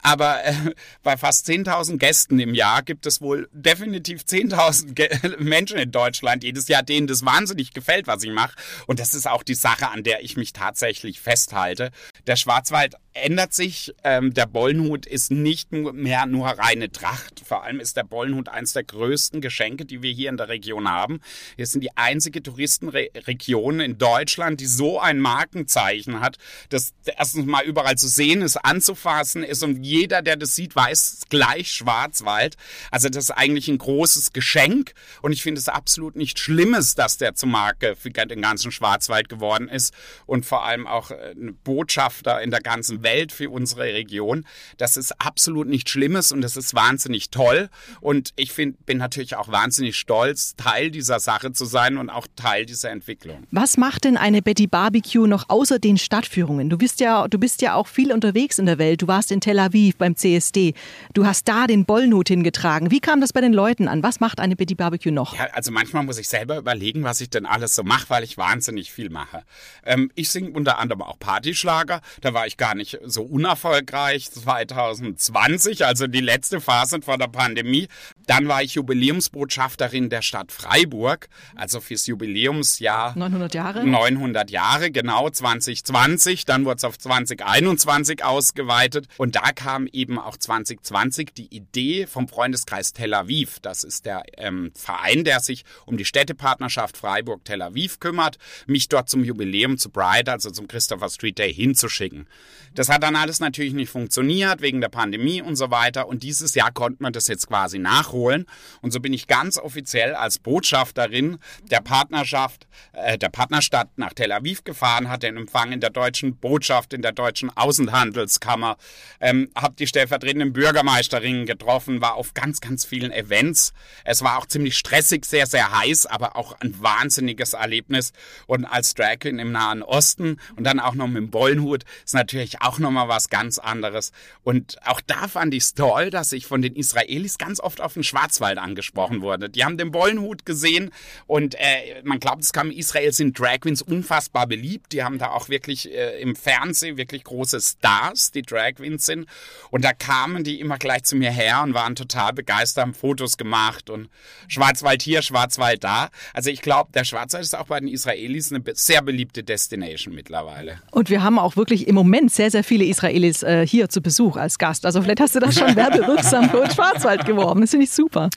Aber 0.00 0.44
äh, 0.44 0.54
bei 1.02 1.16
fast 1.16 1.48
10.000 1.48 1.98
Gästen 1.98 2.38
im 2.38 2.54
Jahr 2.54 2.82
gibt 2.82 3.06
es 3.06 3.20
wohl 3.20 3.48
definitiv 3.52 4.22
10.000 4.22 5.38
Menschen 5.42 5.78
in 5.78 5.90
Deutschland 5.90 6.44
jedes 6.44 6.68
Jahr, 6.68 6.82
denen 6.82 7.06
das 7.06 7.24
wahnsinnig 7.24 7.72
gefällt, 7.72 8.06
was 8.06 8.22
ich 8.22 8.30
mache. 8.30 8.56
Und 8.86 9.00
das 9.00 9.14
ist 9.14 9.26
auch 9.26 9.42
die 9.42 9.54
Sache, 9.54 9.88
an 9.90 10.04
der 10.04 10.22
ich 10.22 10.36
mich 10.36 10.52
tatsächlich 10.52 11.20
festhalte. 11.20 11.90
Der 12.26 12.36
Schwarzwald 12.36 12.94
ändert 13.22 13.52
sich. 13.52 13.94
Ähm, 14.04 14.34
der 14.34 14.46
Bollenhut 14.46 15.06
ist 15.06 15.30
nicht 15.30 15.72
mehr 15.72 16.26
nur 16.26 16.46
reine 16.46 16.90
Tracht. 16.90 17.42
Vor 17.44 17.64
allem 17.64 17.80
ist 17.80 17.96
der 17.96 18.04
Bollenhut 18.04 18.48
eines 18.48 18.72
der 18.72 18.84
größten 18.84 19.40
Geschenke, 19.40 19.84
die 19.84 20.02
wir 20.02 20.12
hier 20.12 20.30
in 20.30 20.36
der 20.36 20.48
Region 20.48 20.88
haben. 20.88 21.20
Wir 21.56 21.66
sind 21.66 21.82
die 21.82 21.96
einzige 21.96 22.42
Touristenregion 22.42 23.80
in 23.80 23.98
Deutschland, 23.98 24.60
die 24.60 24.66
so 24.66 25.00
ein 25.00 25.18
Markenzeichen 25.18 26.20
hat, 26.20 26.36
das 26.68 26.92
erstens 27.04 27.46
mal 27.46 27.64
überall 27.64 27.96
zu 27.96 28.08
sehen 28.08 28.42
ist, 28.42 28.56
anzufassen 28.56 29.42
ist 29.42 29.62
und 29.62 29.82
jeder, 29.82 30.22
der 30.22 30.36
das 30.36 30.54
sieht, 30.54 30.76
weiß 30.76 31.22
gleich 31.28 31.72
Schwarzwald. 31.72 32.56
Also 32.90 33.08
das 33.08 33.24
ist 33.24 33.30
eigentlich 33.30 33.68
ein 33.68 33.78
großes 33.78 34.32
Geschenk 34.32 34.92
und 35.22 35.32
ich 35.32 35.42
finde 35.42 35.58
es 35.58 35.68
absolut 35.68 36.16
nicht 36.16 36.38
Schlimmes, 36.38 36.94
dass 36.94 37.16
der 37.16 37.34
zur 37.34 37.48
Marke 37.48 37.96
für 37.96 38.10
den 38.10 38.42
ganzen 38.42 38.72
Schwarzwald 38.72 39.28
geworden 39.28 39.68
ist 39.68 39.94
und 40.26 40.46
vor 40.46 40.64
allem 40.64 40.86
auch 40.86 41.10
ein 41.10 41.56
Botschafter 41.64 42.40
in 42.42 42.50
der 42.50 42.60
ganzen 42.60 43.02
Welt 43.02 43.07
für 43.32 43.50
unsere 43.50 43.94
Region. 43.94 44.44
Das 44.76 44.96
ist 44.96 45.12
absolut 45.20 45.68
nicht 45.68 45.88
Schlimmes 45.88 46.32
und 46.32 46.40
das 46.40 46.56
ist 46.56 46.74
wahnsinnig 46.74 47.30
toll 47.30 47.68
und 48.00 48.32
ich 48.36 48.52
find, 48.52 48.84
bin 48.86 48.98
natürlich 48.98 49.36
auch 49.36 49.48
wahnsinnig 49.48 49.96
stolz, 49.96 50.54
Teil 50.56 50.90
dieser 50.90 51.20
Sache 51.20 51.52
zu 51.52 51.64
sein 51.64 51.96
und 51.96 52.10
auch 52.10 52.26
Teil 52.36 52.66
dieser 52.66 52.90
Entwicklung. 52.90 53.46
Was 53.50 53.76
macht 53.76 54.04
denn 54.04 54.16
eine 54.16 54.42
Betty 54.42 54.66
Barbecue 54.66 55.26
noch 55.26 55.46
außer 55.48 55.78
den 55.78 55.98
Stadtführungen? 55.98 56.70
Du 56.70 56.78
bist 56.78 57.00
ja, 57.00 57.28
du 57.28 57.38
bist 57.38 57.62
ja 57.62 57.74
auch 57.74 57.86
viel 57.86 58.12
unterwegs 58.12 58.58
in 58.58 58.66
der 58.66 58.78
Welt. 58.78 59.02
Du 59.02 59.08
warst 59.08 59.32
in 59.32 59.40
Tel 59.40 59.58
Aviv 59.58 59.96
beim 59.96 60.16
CSD. 60.16 60.74
Du 61.14 61.26
hast 61.26 61.48
da 61.48 61.66
den 61.66 61.84
Bollnut 61.84 62.28
hingetragen. 62.28 62.90
Wie 62.90 63.00
kam 63.00 63.20
das 63.20 63.32
bei 63.32 63.40
den 63.40 63.52
Leuten 63.52 63.88
an? 63.88 64.02
Was 64.02 64.20
macht 64.20 64.40
eine 64.40 64.56
Betty 64.56 64.74
Barbecue 64.74 65.12
noch? 65.12 65.34
Ja, 65.34 65.46
also 65.52 65.72
manchmal 65.72 66.04
muss 66.04 66.18
ich 66.18 66.28
selber 66.28 66.58
überlegen, 66.58 67.04
was 67.04 67.20
ich 67.20 67.30
denn 67.30 67.46
alles 67.46 67.74
so 67.74 67.82
mache, 67.82 68.10
weil 68.10 68.24
ich 68.24 68.36
wahnsinnig 68.36 68.92
viel 68.92 69.10
mache. 69.10 69.44
Ähm, 69.84 70.10
ich 70.14 70.30
singe 70.30 70.50
unter 70.50 70.78
anderem 70.78 71.02
auch 71.02 71.18
Partyschlager. 71.18 72.00
Da 72.20 72.34
war 72.34 72.46
ich 72.46 72.56
gar 72.56 72.74
nicht 72.74 72.97
so 73.04 73.22
unerfolgreich 73.22 74.30
2020, 74.30 75.84
also 75.84 76.06
die 76.06 76.20
letzte 76.20 76.60
Phase 76.60 77.00
vor 77.02 77.18
der 77.18 77.28
Pandemie. 77.28 77.88
Dann 78.28 78.46
war 78.46 78.62
ich 78.62 78.74
Jubiläumsbotschafterin 78.74 80.10
der 80.10 80.20
Stadt 80.20 80.52
Freiburg, 80.52 81.30
also 81.56 81.80
fürs 81.80 82.06
Jubiläumsjahr 82.06 83.16
900 83.16 83.54
Jahre. 83.54 83.86
900 83.86 84.50
Jahre, 84.50 84.90
genau 84.90 85.30
2020. 85.30 86.44
Dann 86.44 86.66
wurde 86.66 86.76
es 86.76 86.84
auf 86.84 86.98
2021 86.98 88.22
ausgeweitet 88.22 89.08
und 89.16 89.34
da 89.34 89.52
kam 89.52 89.86
eben 89.86 90.18
auch 90.18 90.36
2020 90.36 91.32
die 91.32 91.46
Idee 91.46 92.06
vom 92.06 92.28
Freundeskreis 92.28 92.92
Tel 92.92 93.14
Aviv. 93.14 93.60
Das 93.60 93.82
ist 93.82 94.04
der 94.04 94.24
ähm, 94.36 94.72
Verein, 94.74 95.24
der 95.24 95.40
sich 95.40 95.64
um 95.86 95.96
die 95.96 96.04
Städtepartnerschaft 96.04 96.98
Freiburg-Tel 96.98 97.62
Aviv 97.62 97.98
kümmert, 97.98 98.36
mich 98.66 98.90
dort 98.90 99.08
zum 99.08 99.24
Jubiläum 99.24 99.78
zu 99.78 99.88
Bride, 99.88 100.30
also 100.30 100.50
zum 100.50 100.68
Christopher 100.68 101.08
Street 101.08 101.38
Day 101.38 101.54
hinzuschicken. 101.54 102.26
Das 102.74 102.90
hat 102.90 103.02
dann 103.02 103.16
alles 103.16 103.40
natürlich 103.40 103.72
nicht 103.72 103.88
funktioniert 103.88 104.60
wegen 104.60 104.82
der 104.82 104.90
Pandemie 104.90 105.40
und 105.40 105.56
so 105.56 105.70
weiter 105.70 106.08
und 106.08 106.22
dieses 106.22 106.54
Jahr 106.54 106.72
konnte 106.72 107.02
man 107.02 107.14
das 107.14 107.26
jetzt 107.26 107.48
quasi 107.48 107.78
nachholen 107.78 108.17
holen. 108.18 108.46
Und 108.82 108.92
so 108.92 109.00
bin 109.00 109.12
ich 109.12 109.26
ganz 109.26 109.58
offiziell 109.58 110.14
als 110.14 110.38
Botschafterin 110.38 111.38
der 111.70 111.80
Partnerschaft, 111.80 112.66
äh, 112.92 113.16
der 113.16 113.28
Partnerstadt 113.28 113.96
nach 113.96 114.12
Tel 114.12 114.32
Aviv 114.32 114.64
gefahren, 114.64 115.08
hatte 115.08 115.26
den 115.26 115.36
Empfang 115.36 115.72
in 115.72 115.80
der 115.80 115.90
deutschen 115.90 116.36
Botschaft, 116.36 116.92
in 116.92 117.02
der 117.02 117.12
deutschen 117.12 117.50
Außenhandelskammer, 117.56 118.76
ähm, 119.20 119.50
habe 119.54 119.74
die 119.76 119.86
stellvertretenden 119.86 120.52
Bürgermeisterinnen 120.52 121.46
getroffen, 121.46 122.00
war 122.00 122.14
auf 122.14 122.34
ganz, 122.34 122.60
ganz 122.60 122.84
vielen 122.84 123.12
Events. 123.12 123.72
Es 124.04 124.22
war 124.22 124.38
auch 124.38 124.46
ziemlich 124.46 124.76
stressig, 124.76 125.24
sehr, 125.24 125.46
sehr 125.46 125.78
heiß, 125.78 126.06
aber 126.06 126.36
auch 126.36 126.52
ein 126.60 126.80
wahnsinniges 126.82 127.52
Erlebnis. 127.52 128.12
Und 128.46 128.64
als 128.64 128.94
Drag 128.94 129.24
im 129.24 129.52
Nahen 129.52 129.82
Osten 129.82 130.38
und 130.56 130.64
dann 130.64 130.80
auch 130.80 130.94
noch 130.94 131.06
mit 131.06 131.16
dem 131.16 131.30
Bollenhut 131.30 131.84
ist 132.04 132.14
natürlich 132.14 132.60
auch 132.62 132.78
nochmal 132.78 133.08
was 133.08 133.28
ganz 133.28 133.58
anderes. 133.58 134.12
Und 134.42 134.76
auch 134.86 135.00
da 135.00 135.28
fand 135.28 135.54
ich 135.54 135.64
es 135.64 135.74
toll, 135.74 136.10
dass 136.10 136.32
ich 136.32 136.46
von 136.46 136.62
den 136.62 136.74
Israelis 136.74 137.38
ganz 137.38 137.60
oft 137.60 137.80
auf 137.80 137.94
den 137.94 138.04
Schwarzwald 138.08 138.58
angesprochen 138.58 139.22
wurde. 139.22 139.48
Die 139.48 139.64
haben 139.64 139.78
den 139.78 139.90
Bollenhut 139.90 140.44
gesehen 140.44 140.90
und 141.26 141.54
äh, 141.54 142.02
man 142.04 142.18
glaubt, 142.18 142.42
es 142.42 142.52
kam 142.52 142.70
in 142.70 142.78
Israel 142.78 143.12
sind 143.12 143.38
Drag 143.38 143.60
Queens 143.60 143.82
unfassbar 143.82 144.46
beliebt. 144.46 144.92
Die 144.92 145.02
haben 145.02 145.18
da 145.18 145.30
auch 145.30 145.48
wirklich 145.48 145.92
äh, 145.92 146.20
im 146.20 146.34
Fernsehen 146.36 146.96
wirklich 146.96 147.24
große 147.24 147.60
Stars, 147.60 148.30
die 148.30 148.42
Drag 148.42 148.74
Queens 148.76 149.06
sind. 149.06 149.26
Und 149.70 149.84
da 149.84 149.92
kamen 149.92 150.44
die 150.44 150.60
immer 150.60 150.78
gleich 150.78 151.04
zu 151.04 151.16
mir 151.16 151.30
her 151.30 151.62
und 151.62 151.74
waren 151.74 151.94
total 151.94 152.32
begeistert, 152.32 152.82
haben 152.82 152.94
Fotos 152.94 153.36
gemacht 153.36 153.90
und 153.90 154.08
Schwarzwald 154.48 155.02
hier, 155.02 155.22
Schwarzwald 155.22 155.84
da. 155.84 156.08
Also 156.32 156.50
ich 156.50 156.62
glaube, 156.62 156.90
der 156.92 157.04
Schwarzwald 157.04 157.44
ist 157.44 157.56
auch 157.56 157.66
bei 157.66 157.80
den 157.80 157.88
Israelis 157.88 158.52
eine 158.52 158.62
sehr 158.74 159.02
beliebte 159.02 159.42
Destination 159.42 160.14
mittlerweile. 160.14 160.80
Und 160.90 161.10
wir 161.10 161.22
haben 161.22 161.38
auch 161.38 161.56
wirklich 161.56 161.86
im 161.86 161.94
Moment 161.94 162.32
sehr, 162.32 162.50
sehr 162.50 162.64
viele 162.64 162.84
Israelis 162.84 163.42
äh, 163.42 163.66
hier 163.66 163.88
zu 163.88 164.00
Besuch 164.00 164.36
als 164.36 164.58
Gast. 164.58 164.86
Also 164.86 165.02
vielleicht 165.02 165.20
hast 165.20 165.34
du 165.34 165.40
das 165.40 165.54
schon 165.54 165.76
werbewirksam 165.76 166.50
für 166.50 166.70
Schwarzwald 166.70 167.24
geworben. 167.26 167.60
Das 167.60 167.70
finde 167.70 167.84
ich 167.84 167.90
super. 167.98 168.30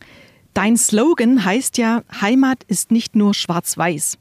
Dein 0.56 0.76
Slogan 0.76 1.46
heißt 1.46 1.78
ja, 1.78 2.02
Heimat 2.20 2.64
ist 2.68 2.92
nicht 2.92 3.16
nur 3.16 3.34
schwarz-weiß. 3.34 4.18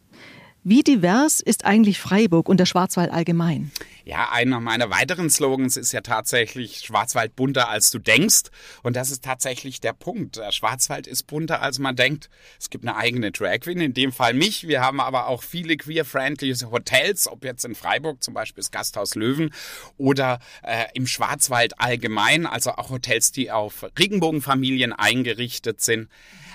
Wie 0.62 0.82
divers 0.82 1.40
ist 1.40 1.64
eigentlich 1.64 1.98
Freiburg 1.98 2.46
und 2.46 2.60
der 2.60 2.66
Schwarzwald 2.66 3.10
allgemein? 3.10 3.70
Ja, 4.04 4.30
einer 4.30 4.60
meiner 4.60 4.90
weiteren 4.90 5.30
Slogans 5.30 5.78
ist 5.78 5.92
ja 5.92 6.02
tatsächlich 6.02 6.80
Schwarzwald 6.80 7.34
bunter 7.34 7.70
als 7.70 7.90
du 7.90 7.98
denkst. 7.98 8.50
Und 8.82 8.94
das 8.94 9.10
ist 9.10 9.24
tatsächlich 9.24 9.80
der 9.80 9.94
Punkt. 9.94 10.38
Schwarzwald 10.50 11.06
ist 11.06 11.22
bunter 11.26 11.62
als 11.62 11.78
man 11.78 11.96
denkt. 11.96 12.28
Es 12.58 12.68
gibt 12.68 12.84
eine 12.84 12.94
eigene 12.94 13.32
Drag 13.32 13.60
Queen, 13.60 13.80
in 13.80 13.94
dem 13.94 14.12
Fall 14.12 14.34
mich. 14.34 14.68
Wir 14.68 14.82
haben 14.82 15.00
aber 15.00 15.28
auch 15.28 15.42
viele 15.42 15.78
queer-friendly 15.78 16.54
Hotels, 16.70 17.26
ob 17.26 17.42
jetzt 17.42 17.64
in 17.64 17.74
Freiburg 17.74 18.22
zum 18.22 18.34
Beispiel 18.34 18.60
das 18.60 18.70
Gasthaus 18.70 19.14
Löwen 19.14 19.54
oder 19.96 20.40
äh, 20.62 20.84
im 20.92 21.06
Schwarzwald 21.06 21.80
allgemein, 21.80 22.44
also 22.44 22.72
auch 22.72 22.90
Hotels, 22.90 23.32
die 23.32 23.50
auf 23.50 23.86
Regenbogenfamilien 23.98 24.92
eingerichtet 24.92 25.80
sind. 25.80 26.10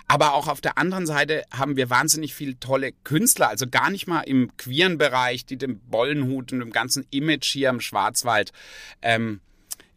Aber 0.07 0.33
auch 0.33 0.47
auf 0.47 0.61
der 0.61 0.77
anderen 0.77 1.07
Seite 1.07 1.43
haben 1.51 1.77
wir 1.77 1.89
wahnsinnig 1.89 2.35
viele 2.35 2.59
tolle 2.59 2.91
Künstler, 3.03 3.49
also 3.49 3.67
gar 3.67 3.89
nicht 3.89 4.07
mal 4.07 4.21
im 4.21 4.55
queeren 4.57 4.97
Bereich, 4.97 5.45
die 5.45 5.57
dem 5.57 5.79
Bollenhut 5.79 6.53
und 6.53 6.59
dem 6.59 6.71
ganzen 6.71 7.07
Image 7.09 7.51
hier 7.51 7.69
im 7.69 7.81
Schwarzwald 7.81 8.51
ähm, 9.01 9.41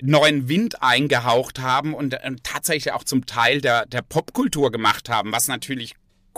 neuen 0.01 0.49
Wind 0.49 0.83
eingehaucht 0.83 1.59
haben 1.59 1.93
und 1.93 2.15
äh, 2.15 2.37
tatsächlich 2.43 2.95
auch 2.95 3.05
zum 3.05 3.27
Teil 3.27 3.61
der, 3.61 3.87
der 3.87 4.03
Popkultur 4.03 4.71
gemacht 4.71 5.09
haben, 5.09 5.33
was 5.33 5.49
natürlich 5.49 5.95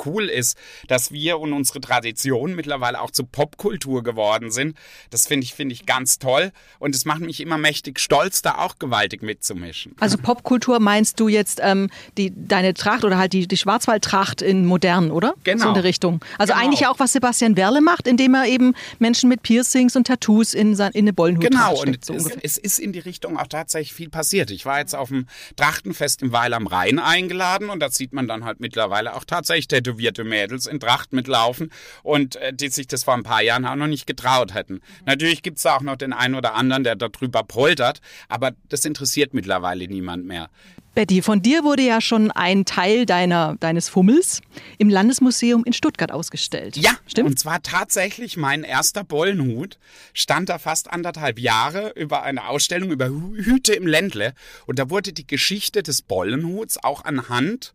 cool 0.06 0.24
ist, 0.28 0.56
dass 0.88 1.12
wir 1.12 1.38
und 1.38 1.52
unsere 1.52 1.80
Tradition 1.80 2.54
mittlerweile 2.54 3.00
auch 3.00 3.10
zur 3.10 3.26
Popkultur 3.26 4.02
geworden 4.02 4.50
sind. 4.50 4.76
Das 5.10 5.26
finde 5.26 5.44
ich, 5.44 5.54
finde 5.54 5.74
ich 5.74 5.86
ganz 5.86 6.18
toll. 6.18 6.52
Und 6.78 6.94
es 6.94 7.04
macht 7.04 7.20
mich 7.20 7.40
immer 7.40 7.58
mächtig 7.58 8.00
stolz, 8.00 8.42
da 8.42 8.56
auch 8.58 8.78
gewaltig 8.78 9.22
mitzumischen. 9.22 9.94
Also 10.00 10.18
Popkultur 10.18 10.80
meinst 10.80 11.20
du 11.20 11.28
jetzt 11.28 11.60
ähm, 11.62 11.90
die, 12.16 12.32
deine 12.34 12.74
Tracht 12.74 13.04
oder 13.04 13.18
halt 13.18 13.32
die, 13.32 13.46
die 13.46 13.56
Schwarzwaldtracht 13.56 14.42
in 14.42 14.66
modern, 14.66 15.10
oder? 15.10 15.34
Genau. 15.44 15.62
So 15.62 15.68
in 15.68 15.74
der 15.74 15.84
Richtung. 15.84 16.24
Also 16.38 16.52
Genau. 16.52 16.64
eigentlich 16.64 16.86
auch, 16.86 16.98
was 16.98 17.12
Sebastian 17.12 17.56
Werle 17.56 17.80
macht, 17.80 18.06
indem 18.08 18.34
er 18.34 18.46
eben 18.46 18.74
Menschen 18.98 19.28
mit 19.28 19.42
Piercings 19.42 19.94
und 19.96 20.06
Tattoos 20.06 20.52
in, 20.54 20.74
sein, 20.74 20.90
in 20.92 21.04
eine 21.04 21.12
Bollenhut 21.12 21.44
Genau, 21.50 21.76
steckt, 21.76 21.86
und 21.86 22.04
so 22.04 22.14
es, 22.14 22.22
ungefähr. 22.24 22.40
es 22.44 22.58
ist 22.58 22.78
in 22.78 22.92
die 22.92 22.98
Richtung 22.98 23.38
auch 23.38 23.46
tatsächlich 23.46 23.92
viel 23.92 24.08
passiert. 24.08 24.50
Ich 24.50 24.66
war 24.66 24.78
jetzt 24.80 24.94
auf 24.94 25.08
dem 25.08 25.26
Trachtenfest 25.56 26.22
im 26.22 26.32
Weil 26.32 26.54
am 26.54 26.66
Rhein 26.66 26.98
eingeladen 26.98 27.70
und 27.70 27.80
da 27.80 27.90
sieht 27.90 28.12
man 28.12 28.26
dann 28.28 28.44
halt 28.44 28.60
mittlerweile 28.60 29.14
auch 29.14 29.24
tatsächlich 29.24 29.68
tätowierte 29.90 30.24
Mädels 30.24 30.66
in 30.66 30.80
Tracht 30.80 31.12
mitlaufen 31.12 31.70
und 32.02 32.36
äh, 32.36 32.52
die 32.52 32.68
sich 32.68 32.86
das 32.86 33.04
vor 33.04 33.14
ein 33.14 33.22
paar 33.22 33.42
Jahren 33.42 33.66
auch 33.66 33.76
noch 33.76 33.86
nicht 33.86 34.06
getraut 34.06 34.54
hätten. 34.54 34.80
Natürlich 35.06 35.42
gibt's 35.42 35.62
da 35.62 35.76
auch 35.76 35.80
noch 35.82 35.96
den 35.96 36.12
einen 36.12 36.34
oder 36.34 36.54
anderen, 36.54 36.84
der 36.84 36.96
darüber 36.96 37.42
poltert, 37.42 38.00
aber 38.28 38.52
das 38.68 38.84
interessiert 38.84 39.34
mittlerweile 39.34 39.86
niemand 39.86 40.26
mehr. 40.26 40.48
Betty, 40.92 41.22
von 41.22 41.40
dir 41.40 41.62
wurde 41.62 41.82
ja 41.82 42.00
schon 42.00 42.32
ein 42.32 42.64
Teil 42.64 43.06
deiner, 43.06 43.56
deines 43.60 43.88
Fummels 43.88 44.40
im 44.76 44.88
Landesmuseum 44.88 45.64
in 45.64 45.72
Stuttgart 45.72 46.10
ausgestellt. 46.10 46.76
Ja, 46.76 46.90
stimmt. 47.06 47.28
Und 47.30 47.38
zwar 47.38 47.62
tatsächlich 47.62 48.36
mein 48.36 48.64
erster 48.64 49.04
Bollenhut 49.04 49.78
stand 50.14 50.48
da 50.48 50.58
fast 50.58 50.90
anderthalb 50.90 51.38
Jahre 51.38 51.92
über 51.94 52.24
eine 52.24 52.48
Ausstellung 52.48 52.90
über 52.90 53.06
Hü- 53.06 53.36
Hüte 53.44 53.72
im 53.72 53.86
Ländle. 53.86 54.34
Und 54.66 54.80
da 54.80 54.90
wurde 54.90 55.12
die 55.12 55.26
Geschichte 55.26 55.84
des 55.84 56.02
Bollenhuts 56.02 56.82
auch 56.82 57.04
anhand 57.04 57.72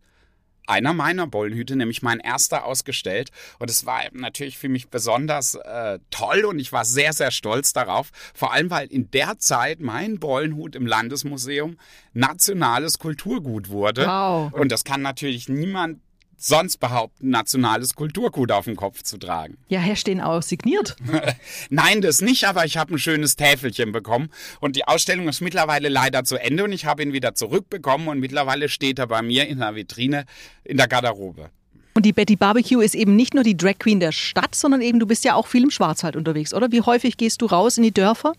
einer 0.66 0.92
meiner 0.92 1.26
Bollenhüte, 1.26 1.76
nämlich 1.76 2.02
mein 2.02 2.20
erster, 2.20 2.64
ausgestellt. 2.64 3.30
Und 3.58 3.70
es 3.70 3.86
war 3.86 4.02
natürlich 4.12 4.58
für 4.58 4.68
mich 4.68 4.88
besonders 4.88 5.54
äh, 5.54 5.98
toll 6.10 6.44
und 6.44 6.58
ich 6.58 6.72
war 6.72 6.84
sehr, 6.84 7.12
sehr 7.12 7.30
stolz 7.30 7.72
darauf. 7.72 8.10
Vor 8.34 8.52
allem, 8.52 8.70
weil 8.70 8.86
in 8.88 9.10
der 9.10 9.38
Zeit 9.38 9.80
mein 9.80 10.18
Bollenhut 10.18 10.74
im 10.76 10.86
Landesmuseum 10.86 11.78
nationales 12.12 12.98
Kulturgut 12.98 13.68
wurde. 13.68 14.06
Wow. 14.06 14.52
Und 14.52 14.72
das 14.72 14.84
kann 14.84 15.02
natürlich 15.02 15.48
niemand 15.48 16.00
sonst 16.36 16.78
behaupten, 16.78 17.30
nationales 17.30 17.94
Kulturgut 17.94 18.52
auf 18.52 18.64
dem 18.66 18.76
Kopf 18.76 19.02
zu 19.02 19.18
tragen. 19.18 19.56
Ja, 19.68 19.80
hier 19.80 19.96
stehen 19.96 20.20
auch 20.20 20.42
signiert. 20.42 20.96
Nein, 21.70 22.00
das 22.00 22.20
nicht, 22.20 22.44
aber 22.44 22.64
ich 22.64 22.76
habe 22.76 22.94
ein 22.94 22.98
schönes 22.98 23.36
Täfelchen 23.36 23.92
bekommen 23.92 24.30
und 24.60 24.76
die 24.76 24.86
Ausstellung 24.86 25.28
ist 25.28 25.40
mittlerweile 25.40 25.88
leider 25.88 26.24
zu 26.24 26.36
Ende 26.36 26.64
und 26.64 26.72
ich 26.72 26.84
habe 26.84 27.02
ihn 27.02 27.12
wieder 27.12 27.34
zurückbekommen 27.34 28.08
und 28.08 28.20
mittlerweile 28.20 28.68
steht 28.68 28.98
er 28.98 29.06
bei 29.06 29.22
mir 29.22 29.46
in 29.46 29.58
der 29.58 29.74
Vitrine 29.74 30.26
in 30.64 30.76
der 30.76 30.88
Garderobe. 30.88 31.50
Und 31.96 32.04
die 32.04 32.12
Betty 32.12 32.36
Barbecue 32.36 32.82
ist 32.82 32.94
eben 32.94 33.16
nicht 33.16 33.32
nur 33.32 33.42
die 33.42 33.56
Drag 33.56 33.78
Queen 33.78 34.00
der 34.00 34.12
Stadt, 34.12 34.54
sondern 34.54 34.82
eben 34.82 35.00
du 35.00 35.06
bist 35.06 35.24
ja 35.24 35.34
auch 35.34 35.46
viel 35.46 35.62
im 35.62 35.70
Schwarzwald 35.70 36.14
unterwegs, 36.14 36.52
oder? 36.52 36.70
Wie 36.70 36.82
häufig 36.82 37.16
gehst 37.16 37.40
du 37.40 37.46
raus 37.46 37.78
in 37.78 37.84
die 37.84 37.90
Dörfer? 37.92 38.34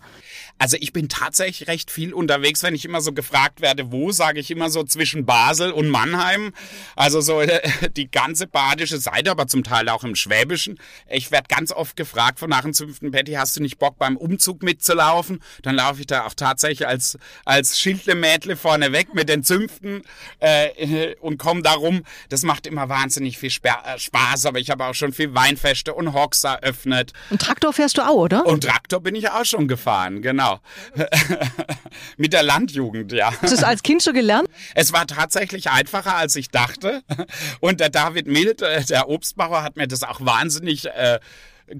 Also 0.58 0.76
ich 0.80 0.92
bin 0.92 1.08
tatsächlich 1.08 1.68
recht 1.68 1.90
viel 1.90 2.12
unterwegs, 2.12 2.62
wenn 2.64 2.74
ich 2.74 2.84
immer 2.84 3.00
so 3.00 3.12
gefragt 3.12 3.60
werde, 3.60 3.92
wo, 3.92 4.10
sage 4.10 4.40
ich 4.40 4.50
immer 4.50 4.70
so 4.70 4.82
zwischen 4.82 5.24
Basel 5.24 5.70
und 5.70 5.88
Mannheim. 5.88 6.52
Also 6.96 7.20
so 7.20 7.40
die 7.96 8.10
ganze 8.10 8.48
badische 8.48 8.98
Seite, 8.98 9.30
aber 9.30 9.46
zum 9.46 9.62
Teil 9.62 9.88
auch 9.88 10.02
im 10.02 10.16
Schwäbischen. 10.16 10.80
Ich 11.08 11.30
werde 11.30 11.46
ganz 11.48 11.70
oft 11.70 11.96
gefragt 11.96 12.40
von 12.40 12.50
nach 12.50 12.62
dem 12.62 12.74
fünften 12.74 13.12
Betty, 13.12 13.32
hast 13.32 13.56
du 13.56 13.62
nicht 13.62 13.78
Bock 13.78 13.98
beim 13.98 14.16
Umzug 14.16 14.62
mitzulaufen? 14.64 15.40
Dann 15.62 15.76
laufe 15.76 16.00
ich 16.00 16.06
da 16.06 16.26
auch 16.26 16.34
tatsächlich 16.34 16.88
als, 16.88 17.18
als 17.44 17.78
Schildle-Mädle 17.78 18.56
vorne 18.56 18.92
weg 18.92 19.14
mit 19.14 19.28
den 19.28 19.44
Zünften 19.44 20.02
äh, 20.40 21.14
und 21.20 21.38
komme 21.38 21.62
darum. 21.62 22.02
Das 22.30 22.42
macht 22.42 22.66
immer 22.66 22.88
wahnsinnig 22.88 23.38
viel 23.38 23.52
äh, 23.62 23.98
Spaß, 23.98 24.46
aber 24.46 24.58
ich 24.58 24.70
habe 24.70 24.86
auch 24.86 24.94
schon 24.94 25.12
viel 25.12 25.34
Weinfeste 25.34 25.94
und 25.94 26.14
Hocks 26.14 26.42
eröffnet. 26.42 27.12
Und 27.30 27.40
Traktor 27.40 27.72
fährst 27.72 27.98
du 27.98 28.02
auch, 28.02 28.14
oder? 28.14 28.44
Und 28.44 28.64
Traktor 28.64 29.00
bin 29.00 29.14
ich 29.14 29.30
auch 29.30 29.44
schon 29.44 29.68
gefahren, 29.68 30.20
genau 30.20 30.47
genau. 30.48 31.06
Mit 32.16 32.32
der 32.32 32.42
Landjugend, 32.42 33.12
ja. 33.12 33.30
Hast 33.42 33.52
du 33.52 33.56
es 33.56 33.64
als 33.64 33.82
Kind 33.82 34.02
schon 34.02 34.14
gelernt? 34.14 34.48
Es 34.74 34.92
war 34.92 35.06
tatsächlich 35.06 35.70
einfacher, 35.70 36.16
als 36.16 36.36
ich 36.36 36.50
dachte. 36.50 37.02
Und 37.60 37.80
der 37.80 37.90
David 37.90 38.26
Mild, 38.26 38.62
äh, 38.62 38.84
der 38.84 39.08
Obstbauer, 39.08 39.62
hat 39.62 39.76
mir 39.76 39.86
das 39.88 40.02
auch 40.02 40.20
wahnsinnig 40.20 40.86
äh, 40.86 41.18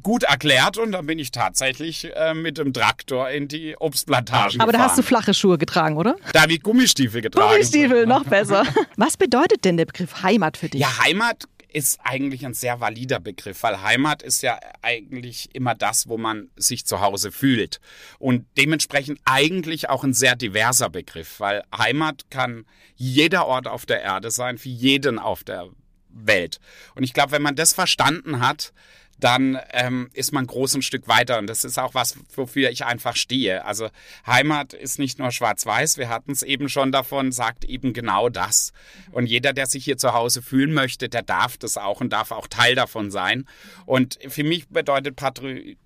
gut 0.03 0.25
erklärt 0.25 0.77
und 0.77 0.93
dann 0.93 1.07
bin 1.07 1.19
ich 1.19 1.31
tatsächlich 1.31 2.15
äh, 2.15 2.35
mit 2.35 2.59
dem 2.59 2.73
Traktor 2.73 3.31
in 3.31 3.49
die 3.49 3.75
Obstplantagen 3.79 4.61
Aber 4.61 4.71
gefahren. 4.73 4.85
da 4.85 4.91
hast 4.91 4.99
du 4.99 5.03
flache 5.03 5.33
Schuhe 5.33 5.57
getragen, 5.59 5.97
oder? 5.97 6.17
Da 6.33 6.43
habe 6.43 6.53
ich 6.53 6.63
Gummistiefel 6.63 7.23
getragen. 7.23 7.49
Gummistiefel, 7.51 8.07
noch 8.07 8.25
besser. 8.29 8.65
Was 8.97 9.17
bedeutet 9.17 9.65
denn 9.65 9.77
der 9.77 9.87
Begriff 9.87 10.23
Heimat 10.23 10.57
für 10.59 10.69
dich? 10.69 10.81
Ja, 10.81 10.99
Heimat 11.03 11.45
ist 11.69 12.01
eigentlich 12.03 12.47
ein 12.47 12.55
sehr 12.55 12.81
valider 12.81 13.21
Begriff, 13.21 13.63
weil 13.63 13.83
Heimat 13.83 14.23
ist 14.23 14.43
ja 14.43 14.59
eigentlich 14.83 15.55
immer 15.55 15.75
das, 15.75 16.09
wo 16.09 16.17
man 16.17 16.51
sich 16.57 16.87
zu 16.87 17.01
Hause 17.01 17.31
fühlt. 17.31 17.81
Und 18.19 18.47
dementsprechend 18.57 19.21
eigentlich 19.25 19.89
auch 19.89 20.05
ein 20.05 20.15
sehr 20.15 20.37
diverser 20.37 20.89
Begriff, 20.89 21.41
weil 21.41 21.63
Heimat 21.77 22.31
kann 22.31 22.65
jeder 22.97 23.47
Ort 23.47 23.67
auf 23.67 23.87
der 23.87 24.03
Erde 24.03 24.31
sein, 24.31 24.59
für 24.59 24.71
jeden 24.71 25.19
auf 25.19 25.45
der 25.45 25.69
Welt. 26.09 26.59
Und 26.95 27.05
ich 27.05 27.13
glaube, 27.13 27.33
wenn 27.33 27.43
man 27.43 27.57
das 27.57 27.73
verstanden 27.73 28.41
hat, 28.41 28.73
dann 29.19 29.59
ähm, 29.73 30.11
ist 30.13 30.33
man 30.33 30.47
groß 30.47 30.75
ein 30.75 30.83
Stück 30.83 31.09
weiter. 31.09 31.39
Und 31.39 31.47
das 31.49 31.65
ist 31.65 31.79
auch 31.79 31.95
was, 31.95 32.17
wofür 32.35 32.71
ich 32.71 32.85
einfach 32.85 33.17
stehe. 33.17 33.65
Also 33.65 33.89
Heimat 34.27 34.73
ist 34.73 34.99
nicht 34.99 35.19
nur 35.19 35.31
schwarz-weiß, 35.31 35.99
wir 35.99 36.09
hatten 36.09 36.33
es 36.33 36.43
eben 36.43 36.69
schon 36.69 36.93
davon, 36.93 37.33
sagt 37.33 37.65
eben 37.65 37.93
genau 37.93 38.29
das. 38.29 38.73
Und 39.13 39.27
jeder, 39.27 39.53
der 39.53 39.67
sich 39.67 39.85
hier 39.85 39.99
zu 39.99 40.13
Hause 40.13 40.43
fühlen 40.43 40.73
möchte, 40.73 41.09
der 41.09 41.23
darf 41.23 41.57
das 41.57 41.77
auch 41.77 42.01
und 42.01 42.13
darf 42.13 42.31
auch 42.31 42.47
Teil 42.47 42.75
davon 42.75 43.11
sein. 43.11 43.47
Und 43.87 44.19
für 44.29 44.45
mich 44.45 44.69
bedeutet 44.69 45.17
Patri 45.17 45.77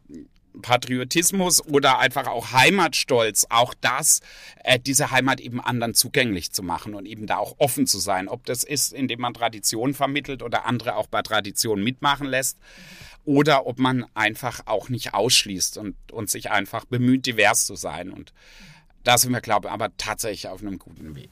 Patriotismus 0.60 1.64
oder 1.66 1.98
einfach 1.98 2.26
auch 2.26 2.52
Heimatstolz, 2.52 3.46
auch 3.48 3.72
das, 3.80 4.20
äh, 4.64 4.78
diese 4.78 5.10
Heimat 5.10 5.40
eben 5.40 5.60
anderen 5.60 5.94
zugänglich 5.94 6.52
zu 6.52 6.62
machen 6.62 6.94
und 6.94 7.06
eben 7.06 7.26
da 7.26 7.38
auch 7.38 7.54
offen 7.58 7.86
zu 7.86 7.98
sein. 7.98 8.28
Ob 8.28 8.44
das 8.44 8.62
ist, 8.62 8.92
indem 8.92 9.20
man 9.20 9.32
Tradition 9.32 9.94
vermittelt 9.94 10.42
oder 10.42 10.66
andere 10.66 10.96
auch 10.96 11.06
bei 11.06 11.22
Tradition 11.22 11.82
mitmachen 11.82 12.26
lässt 12.26 12.58
oder 13.24 13.66
ob 13.66 13.78
man 13.78 14.04
einfach 14.14 14.60
auch 14.66 14.88
nicht 14.88 15.14
ausschließt 15.14 15.78
und, 15.78 15.94
und 16.10 16.30
sich 16.30 16.50
einfach 16.50 16.84
bemüht, 16.84 17.26
divers 17.26 17.66
zu 17.66 17.76
sein. 17.76 18.10
Und 18.10 18.32
da 19.04 19.18
sind 19.18 19.32
wir, 19.32 19.40
glaube 19.40 19.68
ich, 19.68 19.72
aber 19.72 19.88
tatsächlich 19.96 20.48
auf 20.48 20.60
einem 20.60 20.78
guten 20.78 21.14
Weg. 21.14 21.30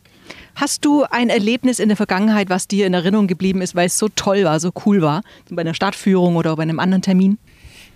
Hast 0.54 0.84
du 0.84 1.04
ein 1.04 1.30
Erlebnis 1.30 1.78
in 1.78 1.88
der 1.88 1.96
Vergangenheit, 1.96 2.50
was 2.50 2.68
dir 2.68 2.86
in 2.86 2.94
Erinnerung 2.94 3.26
geblieben 3.26 3.62
ist, 3.62 3.74
weil 3.74 3.86
es 3.86 3.98
so 3.98 4.08
toll 4.08 4.44
war, 4.44 4.60
so 4.60 4.72
cool 4.84 5.02
war, 5.02 5.22
bei 5.50 5.62
einer 5.62 5.74
Stadtführung 5.74 6.36
oder 6.36 6.54
bei 6.56 6.62
einem 6.62 6.80
anderen 6.80 7.02
Termin? 7.02 7.38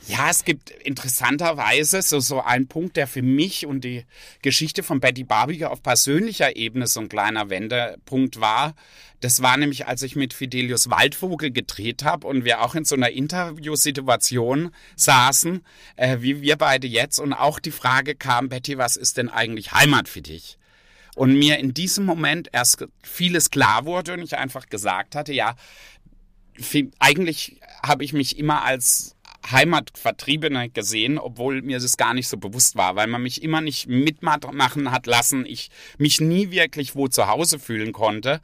Ja, 0.06 0.28
es 0.28 0.44
gibt 0.44 0.70
interessanterweise 0.70 2.02
so, 2.02 2.20
so 2.20 2.42
einen 2.42 2.68
Punkt, 2.68 2.96
der 2.96 3.06
für 3.06 3.22
mich 3.22 3.64
und 3.64 3.84
die 3.84 4.04
Geschichte 4.42 4.82
von 4.82 5.00
Betty 5.00 5.24
Barbiger 5.24 5.70
auf 5.70 5.82
persönlicher 5.82 6.56
Ebene 6.56 6.86
so 6.86 7.00
ein 7.00 7.08
kleiner 7.08 7.48
Wendepunkt 7.48 8.38
war. 8.38 8.74
Das 9.20 9.40
war 9.40 9.56
nämlich, 9.56 9.86
als 9.86 10.02
ich 10.02 10.14
mit 10.14 10.34
Fidelius 10.34 10.90
Waldvogel 10.90 11.50
gedreht 11.50 12.04
habe 12.04 12.26
und 12.26 12.44
wir 12.44 12.60
auch 12.60 12.74
in 12.74 12.84
so 12.84 12.94
einer 12.96 13.10
Interviewsituation 13.10 14.70
saßen, 14.96 15.64
äh, 15.96 16.18
wie 16.20 16.42
wir 16.42 16.56
beide 16.56 16.86
jetzt, 16.86 17.18
und 17.18 17.32
auch 17.32 17.58
die 17.58 17.70
Frage 17.70 18.14
kam, 18.14 18.50
Betty, 18.50 18.76
was 18.76 18.96
ist 18.96 19.16
denn 19.16 19.30
eigentlich 19.30 19.72
Heimat 19.72 20.10
für 20.10 20.20
dich? 20.20 20.58
Und 21.14 21.38
mir 21.38 21.58
in 21.58 21.72
diesem 21.72 22.04
Moment 22.04 22.50
erst 22.52 22.84
vieles 23.02 23.50
klar 23.50 23.86
wurde 23.86 24.12
und 24.12 24.22
ich 24.22 24.36
einfach 24.36 24.68
gesagt 24.68 25.14
hatte, 25.14 25.32
ja, 25.32 25.54
eigentlich 26.98 27.60
habe 27.82 28.04
ich 28.04 28.12
mich 28.12 28.38
immer 28.38 28.64
als 28.64 29.13
Heimatvertriebene 29.50 30.70
gesehen, 30.70 31.18
obwohl 31.18 31.62
mir 31.62 31.78
das 31.78 31.96
gar 31.96 32.14
nicht 32.14 32.28
so 32.28 32.36
bewusst 32.36 32.76
war, 32.76 32.96
weil 32.96 33.06
man 33.06 33.22
mich 33.22 33.42
immer 33.42 33.60
nicht 33.60 33.88
mitmachen 33.88 34.90
hat 34.90 35.06
lassen, 35.06 35.46
ich 35.46 35.70
mich 35.98 36.20
nie 36.20 36.50
wirklich 36.50 36.94
wo 36.94 37.08
zu 37.08 37.26
Hause 37.26 37.58
fühlen 37.58 37.92
konnte 37.92 38.40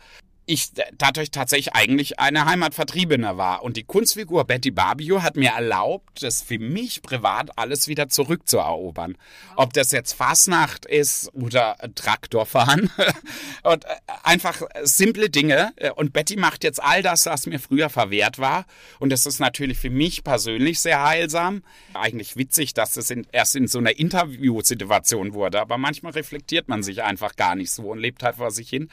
ich 0.51 0.73
dadurch 0.99 1.31
tatsächlich 1.31 1.75
eigentlich 1.75 2.19
eine 2.19 2.45
Heimatvertriebene 2.45 3.37
war. 3.37 3.63
Und 3.63 3.77
die 3.77 3.85
Kunstfigur 3.85 4.45
Betty 4.45 4.73
Barbio 4.73 5.23
hat 5.23 5.37
mir 5.37 5.51
erlaubt, 5.51 6.25
das 6.25 6.43
für 6.43 6.59
mich 6.59 7.03
privat 7.03 7.57
alles 7.57 7.87
wieder 7.87 8.09
zurückzuerobern. 8.09 9.17
Ob 9.55 9.73
das 9.75 9.93
jetzt 9.93 10.13
Fasnacht 10.13 10.87
ist 10.87 11.33
oder 11.35 11.77
Traktorfahren 11.95 12.91
und 13.63 13.85
äh, 13.85 13.89
einfach 14.25 14.63
simple 14.83 15.31
Dinge. 15.31 15.73
Und 15.95 16.13
Betty 16.13 16.37
macht 16.37 16.65
jetzt 16.65 16.83
all 16.83 17.03
das, 17.03 17.27
was 17.27 17.47
mir 17.47 17.61
früher 17.61 17.89
verwehrt 17.89 18.41
war. 18.41 18.67
Und 18.99 19.11
das 19.11 19.27
ist 19.27 19.39
natürlich 19.39 19.79
für 19.79 19.91
mich 19.91 20.25
persönlich 20.25 20.81
sehr 20.81 21.05
heilsam. 21.05 21.63
Eigentlich 21.95 22.37
witzig, 22.37 22.75
dass 22.75 22.97
es 22.97 23.11
in, 23.11 23.25
erst 23.31 23.55
in 23.55 23.69
so 23.69 23.79
einer 23.79 23.97
Interviewsituation 23.97 25.33
wurde. 25.33 25.61
Aber 25.61 25.79
manchmal 25.79 26.13
reflektiert 26.13 26.69
man 26.69 26.83
sich 26.83 27.05
einfach 27.05 27.37
gar 27.37 27.55
nicht 27.55 27.71
so 27.71 27.85
und 27.85 27.99
lebt 27.99 28.25
halt 28.25 28.37
vor 28.37 28.51
sich 28.51 28.69
hin. 28.69 28.89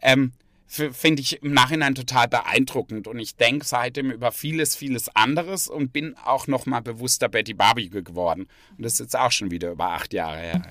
Ähm, 0.00 0.32
finde 0.66 1.22
ich 1.22 1.42
im 1.42 1.52
Nachhinein 1.52 1.94
total 1.94 2.28
beeindruckend 2.28 3.06
und 3.06 3.18
ich 3.18 3.36
denke 3.36 3.64
seitdem 3.64 4.10
über 4.10 4.32
vieles, 4.32 4.74
vieles 4.76 5.14
anderes 5.14 5.68
und 5.68 5.92
bin 5.92 6.16
auch 6.24 6.46
noch 6.48 6.66
mal 6.66 6.80
bewusster 6.80 7.28
Betty 7.28 7.54
Barbie 7.54 7.88
geworden. 7.88 8.48
Und 8.76 8.84
das 8.84 8.94
ist 8.94 8.98
jetzt 9.00 9.16
auch 9.16 9.30
schon 9.30 9.50
wieder 9.50 9.70
über 9.70 9.90
acht 9.90 10.12
Jahre 10.12 10.38
her. 10.38 10.62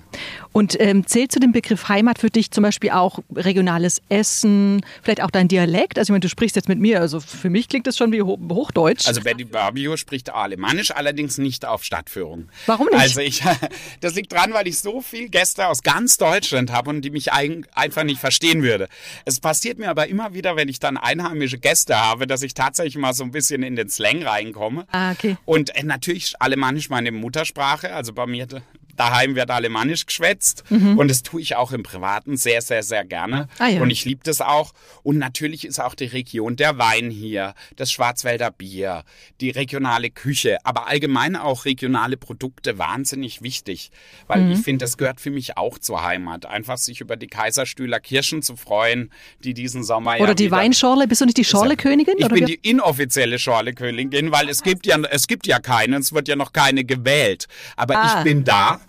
Und 0.51 0.79
ähm, 0.79 1.07
zählt 1.07 1.31
zu 1.31 1.39
dem 1.39 1.51
Begriff 1.51 1.87
Heimat 1.87 2.19
für 2.19 2.29
dich 2.29 2.51
zum 2.51 2.63
Beispiel 2.63 2.91
auch 2.91 3.19
regionales 3.33 4.01
Essen, 4.09 4.85
vielleicht 5.01 5.21
auch 5.21 5.31
dein 5.31 5.47
Dialekt? 5.47 5.97
Also 5.97 6.09
ich 6.09 6.11
meine, 6.11 6.21
du 6.21 6.29
sprichst 6.29 6.55
jetzt 6.55 6.69
mit 6.69 6.79
mir, 6.79 6.99
also 6.99 7.19
für 7.19 7.49
mich 7.49 7.67
klingt 7.69 7.87
das 7.87 7.97
schon 7.97 8.11
wie 8.11 8.21
Hochdeutsch. 8.21 9.07
Also 9.07 9.21
Betty 9.21 9.45
Barbio 9.45 9.97
spricht 9.97 10.29
Alemannisch, 10.29 10.91
allerdings 10.91 11.37
nicht 11.37 11.65
auf 11.65 11.83
Stadtführung. 11.83 12.49
Warum 12.65 12.87
nicht? 12.87 12.99
Also 12.99 13.21
ich, 13.21 13.41
das 14.01 14.15
liegt 14.15 14.31
dran, 14.33 14.53
weil 14.53 14.67
ich 14.67 14.79
so 14.79 15.01
viele 15.01 15.29
Gäste 15.29 15.67
aus 15.67 15.83
ganz 15.83 16.17
Deutschland 16.17 16.71
habe 16.71 16.89
und 16.89 17.01
die 17.01 17.09
mich 17.09 17.31
einfach 17.31 18.03
nicht 18.03 18.19
verstehen 18.19 18.61
würde. 18.61 18.87
Es 19.25 19.39
passiert 19.39 19.79
mir 19.79 19.84
mir 19.85 19.91
aber 19.91 20.07
immer 20.07 20.33
wieder, 20.33 20.55
wenn 20.55 20.67
ich 20.67 20.79
dann 20.79 20.97
einheimische 20.97 21.57
Gäste 21.57 21.97
habe, 21.99 22.27
dass 22.27 22.41
ich 22.41 22.53
tatsächlich 22.53 22.97
mal 22.97 23.13
so 23.13 23.23
ein 23.23 23.31
bisschen 23.31 23.63
in 23.63 23.75
den 23.75 23.89
Slang 23.89 24.23
reinkomme. 24.23 24.85
Ah, 24.91 25.11
okay. 25.11 25.37
Und 25.45 25.75
äh, 25.75 25.83
natürlich 25.83 26.33
Alemannisch 26.39 26.89
meine 26.89 27.11
Muttersprache. 27.11 27.93
Also 27.93 28.13
bei 28.13 28.25
mir 28.25 28.47
daheim 28.95 29.35
wird 29.35 29.51
Alemannisch 29.51 30.05
geschwätzt 30.05 30.63
mhm. 30.69 30.97
und 30.97 31.09
das 31.09 31.23
tue 31.23 31.41
ich 31.41 31.55
auch 31.55 31.71
im 31.71 31.83
Privaten 31.83 32.37
sehr, 32.37 32.61
sehr, 32.61 32.83
sehr 32.83 33.05
gerne. 33.05 33.47
Ah, 33.59 33.67
ja. 33.67 33.81
Und 33.81 33.89
ich 33.89 34.05
liebe 34.05 34.21
das 34.23 34.41
auch. 34.41 34.73
Und 35.03 35.17
natürlich 35.17 35.65
ist 35.65 35.79
auch 35.79 35.95
die 35.95 36.05
Region 36.05 36.55
der 36.55 36.77
Wein 36.77 37.09
hier, 37.09 37.53
das 37.75 37.91
Schwarzwälder 37.91 38.51
Bier, 38.51 39.03
die 39.41 39.49
regionale 39.49 40.09
Küche, 40.09 40.57
aber 40.63 40.87
allgemein 40.87 41.35
auch 41.35 41.65
regionale 41.65 42.17
Produkte 42.17 42.77
wahnsinnig 42.77 43.41
wichtig, 43.41 43.91
weil 44.27 44.41
mhm. 44.41 44.51
ich 44.51 44.59
finde, 44.59 44.85
das 44.85 44.97
gehört 44.97 45.21
für 45.21 45.31
mich 45.31 45.57
auch 45.57 45.77
zur 45.79 46.03
Heimat. 46.03 46.45
Einfach 46.45 46.77
sich 46.77 47.01
über 47.01 47.15
die 47.17 47.27
Kaiserstühler 47.27 47.99
Kirschen 47.99 48.41
zu 48.41 48.55
freuen, 48.55 49.11
die 49.43 49.53
diesen 49.53 49.83
Sommer 49.83 50.15
Oder 50.17 50.29
ja 50.29 50.33
die 50.33 50.51
Weinschorle, 50.51 51.07
bist 51.07 51.21
du 51.21 51.25
nicht 51.25 51.37
die 51.37 51.43
Schorlekönigin? 51.43 52.15
Ich 52.17 52.27
bin 52.27 52.45
die 52.45 52.59
inoffizielle 52.61 53.39
Schorlekönigin, 53.39 54.31
weil 54.31 54.49
es 54.49 54.63
gibt 54.63 54.85
ja, 54.85 54.97
es 55.09 55.27
gibt 55.27 55.47
ja 55.47 55.59
keine, 55.59 55.97
es 55.97 56.13
wird 56.13 56.27
ja 56.27 56.35
noch 56.35 56.53
keine 56.53 56.83
gewählt. 56.83 57.47
Aber 57.75 57.97
ah. 57.97 58.17
ich 58.17 58.23
bin 58.23 58.43
da 58.43 58.79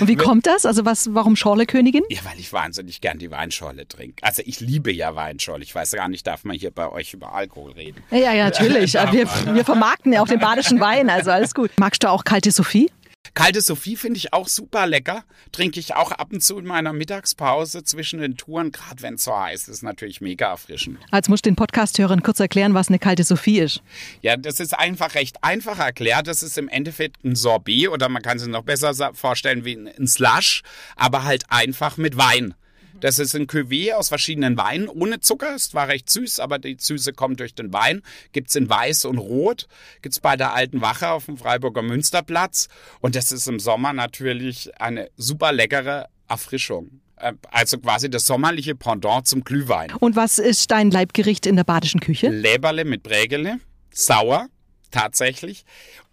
und 0.00 0.08
wie 0.08 0.16
kommt 0.16 0.46
das? 0.46 0.66
Also 0.66 0.84
was, 0.84 1.14
warum 1.14 1.36
Schorle-Königin? 1.36 2.02
Ja, 2.08 2.20
weil 2.24 2.38
ich 2.38 2.52
wahnsinnig 2.52 3.00
gern 3.00 3.18
die 3.18 3.30
Weinschorle 3.30 3.86
trinke. 3.86 4.22
Also 4.22 4.42
ich 4.44 4.60
liebe 4.60 4.92
ja 4.92 5.14
Weinschorle. 5.14 5.62
Ich 5.62 5.74
weiß 5.74 5.92
gar 5.92 6.08
nicht, 6.08 6.26
darf 6.26 6.44
man 6.44 6.56
hier 6.56 6.70
bei 6.70 6.90
euch 6.90 7.14
über 7.14 7.32
Alkohol 7.32 7.72
reden? 7.72 8.02
Ja, 8.10 8.32
ja, 8.32 8.44
natürlich. 8.44 8.94
wir, 9.12 9.26
wir 9.54 9.64
vermarkten 9.64 10.12
ja 10.12 10.22
auch 10.22 10.28
den 10.28 10.40
badischen 10.40 10.80
Wein, 10.80 11.10
also 11.10 11.30
alles 11.30 11.54
gut. 11.54 11.70
Magst 11.78 12.02
du 12.02 12.10
auch 12.10 12.24
kalte 12.24 12.50
Sophie? 12.50 12.90
Kalte 13.34 13.60
Sophie 13.60 13.96
finde 13.96 14.18
ich 14.18 14.32
auch 14.32 14.48
super 14.48 14.86
lecker. 14.86 15.24
Trinke 15.52 15.80
ich 15.80 15.94
auch 15.94 16.12
ab 16.12 16.32
und 16.32 16.42
zu 16.42 16.58
in 16.58 16.66
meiner 16.66 16.92
Mittagspause 16.92 17.84
zwischen 17.84 18.20
den 18.20 18.36
Touren, 18.36 18.72
gerade 18.72 19.02
wenn 19.02 19.14
es 19.14 19.24
so 19.24 19.36
heiß 19.36 19.68
ist, 19.68 19.82
natürlich 19.82 20.20
mega 20.20 20.50
erfrischend. 20.50 20.98
Als 21.10 21.28
muss 21.28 21.38
ich 21.38 21.42
den 21.42 21.56
Podcast-Hörern 21.56 22.22
kurz 22.22 22.40
erklären, 22.40 22.74
was 22.74 22.88
eine 22.88 22.98
kalte 22.98 23.24
Sophie 23.24 23.60
ist. 23.60 23.82
Ja, 24.22 24.36
das 24.36 24.60
ist 24.60 24.78
einfach 24.78 25.14
recht 25.14 25.42
einfach 25.42 25.78
erklärt. 25.78 26.26
Das 26.26 26.42
ist 26.42 26.58
im 26.58 26.68
Endeffekt 26.68 27.24
ein 27.24 27.34
Sorbet 27.34 27.88
oder 27.88 28.08
man 28.08 28.22
kann 28.22 28.36
es 28.36 28.46
noch 28.46 28.62
besser 28.62 28.94
vorstellen 29.14 29.64
wie 29.64 29.74
ein 29.74 30.06
Slush, 30.06 30.62
aber 30.96 31.24
halt 31.24 31.44
einfach 31.48 31.96
mit 31.96 32.16
Wein. 32.16 32.54
Das 33.00 33.18
ist 33.18 33.34
ein 33.34 33.46
Cuvée 33.46 33.92
aus 33.92 34.08
verschiedenen 34.08 34.56
Weinen, 34.56 34.88
ohne 34.88 35.20
Zucker. 35.20 35.54
Es 35.54 35.72
war 35.74 35.88
recht 35.88 36.10
süß, 36.10 36.40
aber 36.40 36.58
die 36.58 36.76
Süße 36.78 37.12
kommt 37.12 37.40
durch 37.40 37.54
den 37.54 37.72
Wein. 37.72 38.02
Gibt's 38.32 38.54
in 38.56 38.68
Weiß 38.68 39.04
und 39.04 39.18
Rot. 39.18 39.66
Gibt's 40.02 40.20
bei 40.20 40.36
der 40.36 40.54
Alten 40.54 40.80
Wache 40.80 41.10
auf 41.10 41.26
dem 41.26 41.36
Freiburger 41.36 41.82
Münsterplatz. 41.82 42.68
Und 43.00 43.14
das 43.14 43.30
ist 43.32 43.46
im 43.46 43.60
Sommer 43.60 43.92
natürlich 43.92 44.70
eine 44.80 45.08
super 45.16 45.52
leckere 45.52 46.08
Erfrischung. 46.28 47.00
Äh, 47.16 47.34
Also 47.50 47.78
quasi 47.78 48.10
das 48.10 48.26
sommerliche 48.26 48.74
Pendant 48.74 49.26
zum 49.26 49.44
Glühwein. 49.44 49.92
Und 49.94 50.16
was 50.16 50.38
ist 50.38 50.70
dein 50.70 50.90
Leibgericht 50.90 51.46
in 51.46 51.56
der 51.56 51.64
badischen 51.64 52.00
Küche? 52.00 52.28
Leberle 52.28 52.84
mit 52.84 53.02
Brägele, 53.02 53.58
sauer, 53.92 54.48
tatsächlich. 54.90 55.64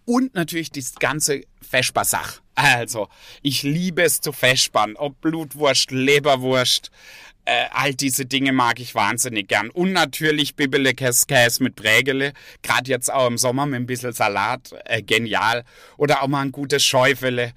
Und 0.04 0.34
natürlich 0.34 0.70
das 0.70 0.94
ganze 0.94 1.42
Feschbar-Sach. 1.68 2.40
Also, 2.56 3.08
ich 3.42 3.62
liebe 3.62 4.02
es 4.02 4.20
zu 4.20 4.32
feschbern. 4.32 4.96
Ob 4.96 5.20
Blutwurst, 5.20 5.90
Leberwurst, 5.90 6.90
äh, 7.44 7.66
all 7.70 7.94
diese 7.94 8.24
Dinge 8.26 8.52
mag 8.52 8.80
ich 8.80 8.94
wahnsinnig 8.94 9.46
gern. 9.46 9.70
Und 9.70 9.92
natürlich 9.92 10.56
Bibele 10.56 10.94
Käse 10.94 11.62
mit 11.62 11.76
Brägele. 11.76 12.32
Gerade 12.62 12.90
jetzt 12.90 13.12
auch 13.12 13.28
im 13.28 13.38
Sommer 13.38 13.66
mit 13.66 13.80
ein 13.80 13.86
bisschen 13.86 14.12
Salat. 14.12 14.74
Äh, 14.86 15.02
genial. 15.02 15.64
Oder 15.96 16.22
auch 16.22 16.28
mal 16.28 16.40
ein 16.40 16.50
gutes 16.50 16.82
Schäufele. 16.82 17.52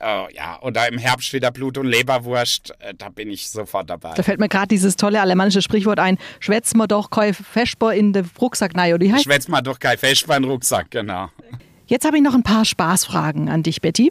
Äh, 0.00 0.34
ja, 0.34 0.60
oder 0.62 0.88
im 0.88 0.98
Herbst 0.98 1.32
wieder 1.32 1.50
Blut- 1.50 1.76
und 1.76 1.86
Leberwurst. 1.86 2.74
Äh, 2.78 2.94
da 2.96 3.08
bin 3.08 3.30
ich 3.30 3.50
sofort 3.50 3.90
dabei. 3.90 4.14
Da 4.14 4.22
fällt 4.22 4.38
mir 4.38 4.48
gerade 4.48 4.68
dieses 4.68 4.96
tolle 4.96 5.20
alemannische 5.20 5.62
Sprichwort 5.62 5.98
ein, 5.98 6.16
schwätz 6.40 6.74
mir 6.74 6.88
doch 6.88 7.10
kein 7.10 7.34
Feschbar 7.34 7.94
in 7.94 8.12
den 8.12 8.30
Rucksack 8.40 8.76
rein, 8.76 8.94
oder 8.94 9.18
Schwätz 9.18 9.48
mal 9.48 9.62
doch 9.62 9.78
kein 9.78 9.98
Feschbar 9.98 10.36
in 10.36 10.44
den 10.44 10.50
Rucksack, 10.50 10.90
genau. 10.90 11.28
Jetzt 11.86 12.06
habe 12.06 12.16
ich 12.16 12.22
noch 12.22 12.34
ein 12.34 12.42
paar 12.42 12.64
Spaßfragen 12.64 13.48
an 13.48 13.62
dich, 13.62 13.80
Betty. 13.80 14.10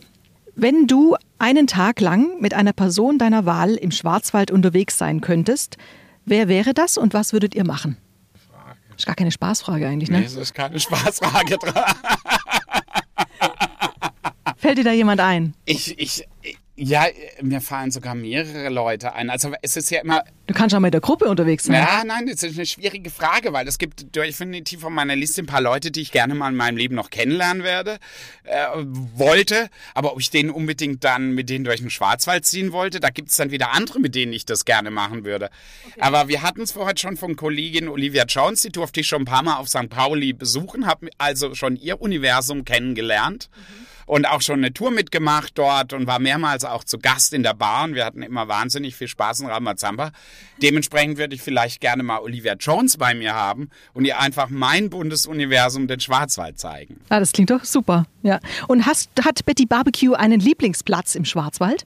Wenn 0.56 0.88
du 0.88 1.16
einen 1.40 1.68
Tag 1.68 2.00
lang 2.00 2.40
mit 2.40 2.54
einer 2.54 2.74
Person 2.74 3.18
deiner 3.18 3.46
Wahl 3.46 3.74
im 3.74 3.92
Schwarzwald 3.92 4.52
unterwegs 4.52 4.98
sein 4.98 5.20
könntest, 5.22 5.78
wer 6.26 6.48
wäre 6.48 6.74
das 6.74 6.98
und 6.98 7.14
was 7.14 7.34
würdet 7.34 7.56
ihr 7.56 7.66
machen? 7.66 7.98
Ist 8.96 9.08
gar 9.08 9.16
keine 9.16 9.32
Spaßfrage 9.32 9.88
eigentlich, 9.88 10.12
ne? 10.12 10.20
Nee, 10.20 10.26
es 10.26 10.36
ist 10.36 10.54
keine 10.54 10.80
Spaßfrage 10.80 11.58
dran. 11.58 11.84
Fällt 14.58 14.78
dir 14.78 14.84
da 14.84 14.92
jemand 14.92 15.20
ein? 15.20 15.56
Ich, 15.66 15.98
ich, 16.00 16.28
ja, 16.76 17.06
mir 17.42 17.62
fallen 17.62 17.92
sogar 17.92 18.16
mehrere 18.16 18.70
Leute 18.70 19.14
ein. 19.14 19.30
Also 19.30 19.54
es 19.62 19.78
ist 19.78 19.92
ja 19.92 20.02
immer, 20.02 20.24
Du 20.48 20.54
kannst 20.56 20.76
auch 20.76 20.80
mit 20.80 20.94
der 20.94 21.02
Gruppe 21.02 21.26
unterwegs 21.26 21.66
sein. 21.66 21.76
ja, 21.76 22.04
nein, 22.04 22.26
das 22.26 22.42
ist 22.42 22.58
eine 22.58 22.66
schwierige 22.66 23.12
Frage, 23.12 23.54
weil 23.54 23.68
es 23.68 23.78
gibt 23.78 24.16
definitiv 24.16 24.84
auf 24.84 24.90
meiner 24.90 25.16
Liste 25.16 25.42
ein 25.44 25.46
paar 25.46 25.62
Leute, 25.62 25.92
die 25.92 26.02
ich 26.02 26.12
gerne 26.12 26.34
mal 26.34 26.50
in 26.50 26.56
meinem 26.56 26.76
Leben 26.76 26.96
noch 26.96 27.12
kennenlernen 27.12 27.64
werde, 27.64 28.00
äh, 28.44 28.66
wollte. 28.76 29.70
Aber 29.94 30.14
ob 30.14 30.20
ich 30.20 30.32
denen 30.32 30.50
unbedingt 30.50 31.04
dann 31.04 31.32
mit 31.34 31.50
denen 31.50 31.64
durch 31.64 31.80
den 31.80 31.92
Schwarzwald 31.92 32.46
ziehen 32.46 32.72
wollte, 32.72 33.00
da 33.00 33.10
gibt 33.10 33.30
es 33.30 33.38
dann 33.38 33.52
wieder 33.52 33.72
andere, 33.72 34.00
mit 34.00 34.16
denen 34.16 34.34
ich 34.34 34.46
das 34.46 34.66
gerne 34.66 34.90
machen 34.90 35.24
würde. 35.26 35.50
Aber 36.00 36.28
wir 36.28 36.42
hatten 36.42 36.62
es 36.62 36.72
vorher 36.72 36.98
schon 36.98 37.18
von 37.18 37.36
Kollegin 37.36 37.88
Olivia 37.88 38.26
Jones, 38.26 38.64
die 38.64 38.72
durfte 38.72 39.00
ich 39.00 39.08
schon 39.08 39.22
ein 39.22 39.26
paar 39.26 39.44
Mal 39.44 39.58
auf 39.58 39.70
St. 39.70 39.90
Pauli 39.90 40.34
besuchen, 40.34 40.88
habe 40.88 41.10
also 41.20 41.54
schon 41.54 41.76
ihr 41.76 42.02
Universum 42.02 42.66
kennengelernt. 42.66 43.50
Und 44.06 44.28
auch 44.28 44.42
schon 44.42 44.60
eine 44.60 44.74
Tour 44.74 44.92
mitgemacht 44.92 45.54
dort 45.56 45.94
und 45.94 46.08
war 46.08 46.20
mehrmals 46.20 46.66
auch 46.66 46.84
zu 46.84 47.00
Gast 47.00 47.34
in 47.34 47.44
der 47.44 47.54
Bar. 47.54 47.86
Und 47.86 47.96
wir 47.96 48.06
hatten 48.06 48.22
immer 48.22 48.48
wahnsinnig 48.48 48.96
viel 48.96 49.08
Spaß 49.08 49.42
in 49.42 49.48
Ramazamba. 49.48 50.12
Dementsprechend 50.62 51.18
würde 51.18 51.36
ich 51.36 51.42
vielleicht 51.42 51.82
gerne 51.82 52.04
mal 52.04 52.20
Olivia 52.20 52.54
Jones 52.54 52.98
bei 52.98 53.14
mir 53.14 53.34
haben 53.34 53.70
und 53.94 54.06
ihr 54.06 54.20
einfach 54.20 54.50
mein 54.50 54.90
Bundesuniversum, 54.90 55.88
den 55.88 56.00
Schwarzwald, 56.00 56.60
zeigen. 56.60 57.00
Ah, 57.10 57.20
das 57.20 57.32
klingt 57.32 57.50
doch 57.50 57.64
super. 57.64 58.06
Ja. 58.22 58.40
Und 58.68 58.86
hast, 58.86 59.10
hat 59.24 59.46
Betty 59.46 59.66
Barbecue 59.66 60.14
einen 60.14 60.40
Lieblingsplatz 60.40 61.16
im 61.16 61.26
Schwarzwald? 61.26 61.86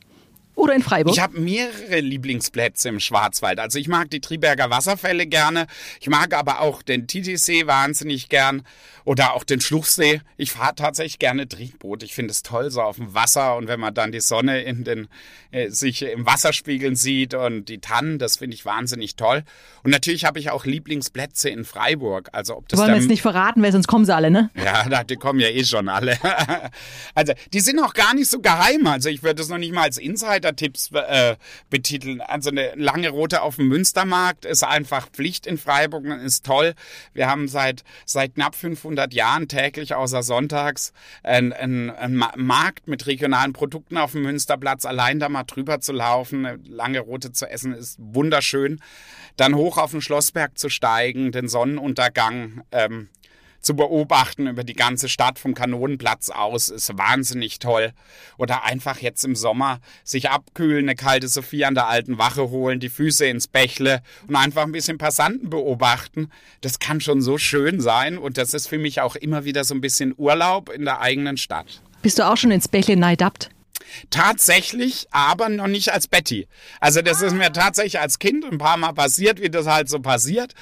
Oder 0.57 0.73
in 0.73 0.81
Freiburg? 0.81 1.13
Ich 1.13 1.21
habe 1.21 1.39
mehrere 1.39 1.99
Lieblingsplätze 1.99 2.89
im 2.89 2.99
Schwarzwald. 2.99 3.59
Also 3.59 3.77
ich 3.77 3.87
mag 3.87 4.09
die 4.09 4.21
Triberger 4.21 4.71
Wasserfälle 4.71 5.27
gerne. 5.27 5.67
Ich 6.01 6.09
mag 6.09 6.33
aber 6.33 6.61
auch 6.61 6.81
den 6.81 7.05
Titisee 7.05 7.67
wahnsinnig 7.67 8.27
gern. 8.27 8.63
Oder 9.05 9.35
auch 9.35 9.45
den 9.45 9.61
Schluchsee. 9.61 10.19
Ich 10.35 10.51
fahre 10.51 10.75
tatsächlich 10.75 11.19
gerne 11.19 11.47
Triebboot. 11.47 12.03
Ich 12.03 12.13
finde 12.13 12.31
es 12.31 12.43
toll 12.43 12.71
so 12.71 12.81
auf 12.81 12.97
dem 12.97 13.13
Wasser. 13.13 13.55
Und 13.55 13.67
wenn 13.67 13.79
man 13.79 13.93
dann 13.93 14.11
die 14.11 14.19
Sonne 14.19 14.63
in 14.63 14.83
den, 14.83 15.07
äh, 15.51 15.69
sich 15.69 16.01
im 16.01 16.25
Wasser 16.25 16.51
spiegeln 16.51 16.95
sieht 16.95 17.33
und 17.33 17.69
die 17.69 17.77
Tannen, 17.77 18.19
das 18.19 18.35
finde 18.37 18.55
ich 18.55 18.65
wahnsinnig 18.65 19.15
toll. 19.15 19.43
Und 19.83 19.91
natürlich 19.91 20.25
habe 20.25 20.39
ich 20.39 20.49
auch 20.49 20.65
Lieblingsplätze 20.65 21.49
in 21.49 21.63
Freiburg. 21.63 22.29
Also 22.33 22.57
ob 22.57 22.67
das 22.67 22.79
Wollen 22.79 22.89
wir 22.89 22.97
jetzt 22.97 23.07
nicht 23.07 23.21
verraten, 23.21 23.61
weil 23.61 23.71
sonst 23.71 23.87
kommen 23.87 24.03
sie 24.05 24.13
alle, 24.13 24.29
ne? 24.31 24.49
ja, 24.55 25.03
die 25.03 25.15
kommen 25.15 25.39
ja 25.39 25.47
eh 25.47 25.63
schon 25.63 25.87
alle. 25.87 26.17
also, 27.15 27.33
die 27.53 27.59
sind 27.59 27.79
auch 27.79 27.93
gar 27.93 28.13
nicht 28.13 28.29
so 28.29 28.39
geheim. 28.39 28.87
Also, 28.87 29.09
ich 29.09 29.23
würde 29.23 29.41
es 29.41 29.49
noch 29.49 29.57
nicht 29.57 29.73
mal 29.73 29.83
als 29.83 29.97
Insider-Tipps 30.51 30.91
äh, 30.93 31.35
betiteln. 31.69 32.21
Also, 32.21 32.49
eine 32.49 32.73
lange 32.75 33.09
Rote 33.09 33.41
auf 33.41 33.57
dem 33.57 33.67
Münstermarkt 33.67 34.45
ist 34.45 34.63
einfach 34.63 35.09
Pflicht 35.09 35.47
in 35.47 35.57
Freiburg 35.57 36.03
und 36.05 36.11
ist 36.19 36.45
toll. 36.45 36.73
Wir 37.13 37.27
haben 37.29 37.47
seit, 37.47 37.83
seit 38.05 38.35
knapp 38.35 38.55
500 38.55 39.13
Jahren 39.13 39.47
täglich 39.47 39.95
außer 39.95 40.23
sonntags 40.23 40.93
einen 41.23 41.53
ein 41.89 42.15
Ma- 42.15 42.33
Markt 42.35 42.87
mit 42.87 43.07
regionalen 43.07 43.53
Produkten 43.53 43.97
auf 43.97 44.11
dem 44.13 44.23
Münsterplatz. 44.23 44.85
Allein 44.85 45.19
da 45.19 45.29
mal 45.29 45.43
drüber 45.43 45.79
zu 45.79 45.93
laufen, 45.93 46.45
eine 46.45 46.59
lange 46.67 46.99
Rote 46.99 47.31
zu 47.31 47.49
essen, 47.49 47.73
ist 47.73 47.97
wunderschön. 47.99 48.79
Dann 49.35 49.55
hoch 49.55 49.77
auf 49.77 49.91
den 49.91 50.01
Schlossberg 50.01 50.57
zu 50.57 50.69
steigen, 50.69 51.31
den 51.31 51.47
Sonnenuntergang 51.47 52.63
ähm, 52.71 53.09
zu 53.61 53.75
beobachten 53.75 54.47
über 54.47 54.63
die 54.63 54.73
ganze 54.73 55.09
Stadt 55.09 55.39
vom 55.39 55.53
Kanonenplatz 55.53 56.29
aus 56.29 56.69
ist 56.69 56.97
wahnsinnig 56.97 57.59
toll. 57.59 57.91
Oder 58.37 58.63
einfach 58.63 58.99
jetzt 58.99 59.23
im 59.25 59.35
Sommer 59.35 59.79
sich 60.03 60.29
abkühlen, 60.29 60.85
eine 60.85 60.95
kalte 60.95 61.27
Sophie 61.27 61.65
an 61.65 61.75
der 61.75 61.87
alten 61.87 62.17
Wache 62.17 62.49
holen, 62.49 62.79
die 62.79 62.89
Füße 62.89 63.25
ins 63.25 63.47
Bächle 63.47 64.01
und 64.27 64.35
einfach 64.35 64.63
ein 64.63 64.71
bisschen 64.71 64.97
Passanten 64.97 65.49
beobachten. 65.49 66.29
Das 66.61 66.79
kann 66.79 67.01
schon 67.01 67.21
so 67.21 67.37
schön 67.37 67.81
sein 67.81 68.17
und 68.17 68.37
das 68.37 68.53
ist 68.53 68.67
für 68.67 68.77
mich 68.77 69.01
auch 69.01 69.15
immer 69.15 69.45
wieder 69.45 69.63
so 69.63 69.75
ein 69.75 69.81
bisschen 69.81 70.13
Urlaub 70.17 70.69
in 70.69 70.85
der 70.85 71.01
eigenen 71.01 71.37
Stadt. 71.37 71.81
Bist 72.01 72.19
du 72.19 72.27
auch 72.27 72.37
schon 72.37 72.51
ins 72.51 72.67
Bächle 72.67 72.95
neidabt? 72.95 73.49
Tatsächlich, 74.09 75.07
aber 75.11 75.49
noch 75.49 75.67
nicht 75.67 75.93
als 75.93 76.07
Betty. 76.07 76.47
Also 76.79 77.01
das 77.01 77.21
ist 77.21 77.33
mir 77.33 77.51
tatsächlich 77.51 77.99
als 77.99 78.19
Kind 78.19 78.45
ein 78.45 78.57
paar 78.57 78.77
Mal 78.77 78.93
passiert, 78.93 79.41
wie 79.41 79.49
das 79.49 79.67
halt 79.67 79.89
so 79.89 79.99
passiert. 79.99 80.53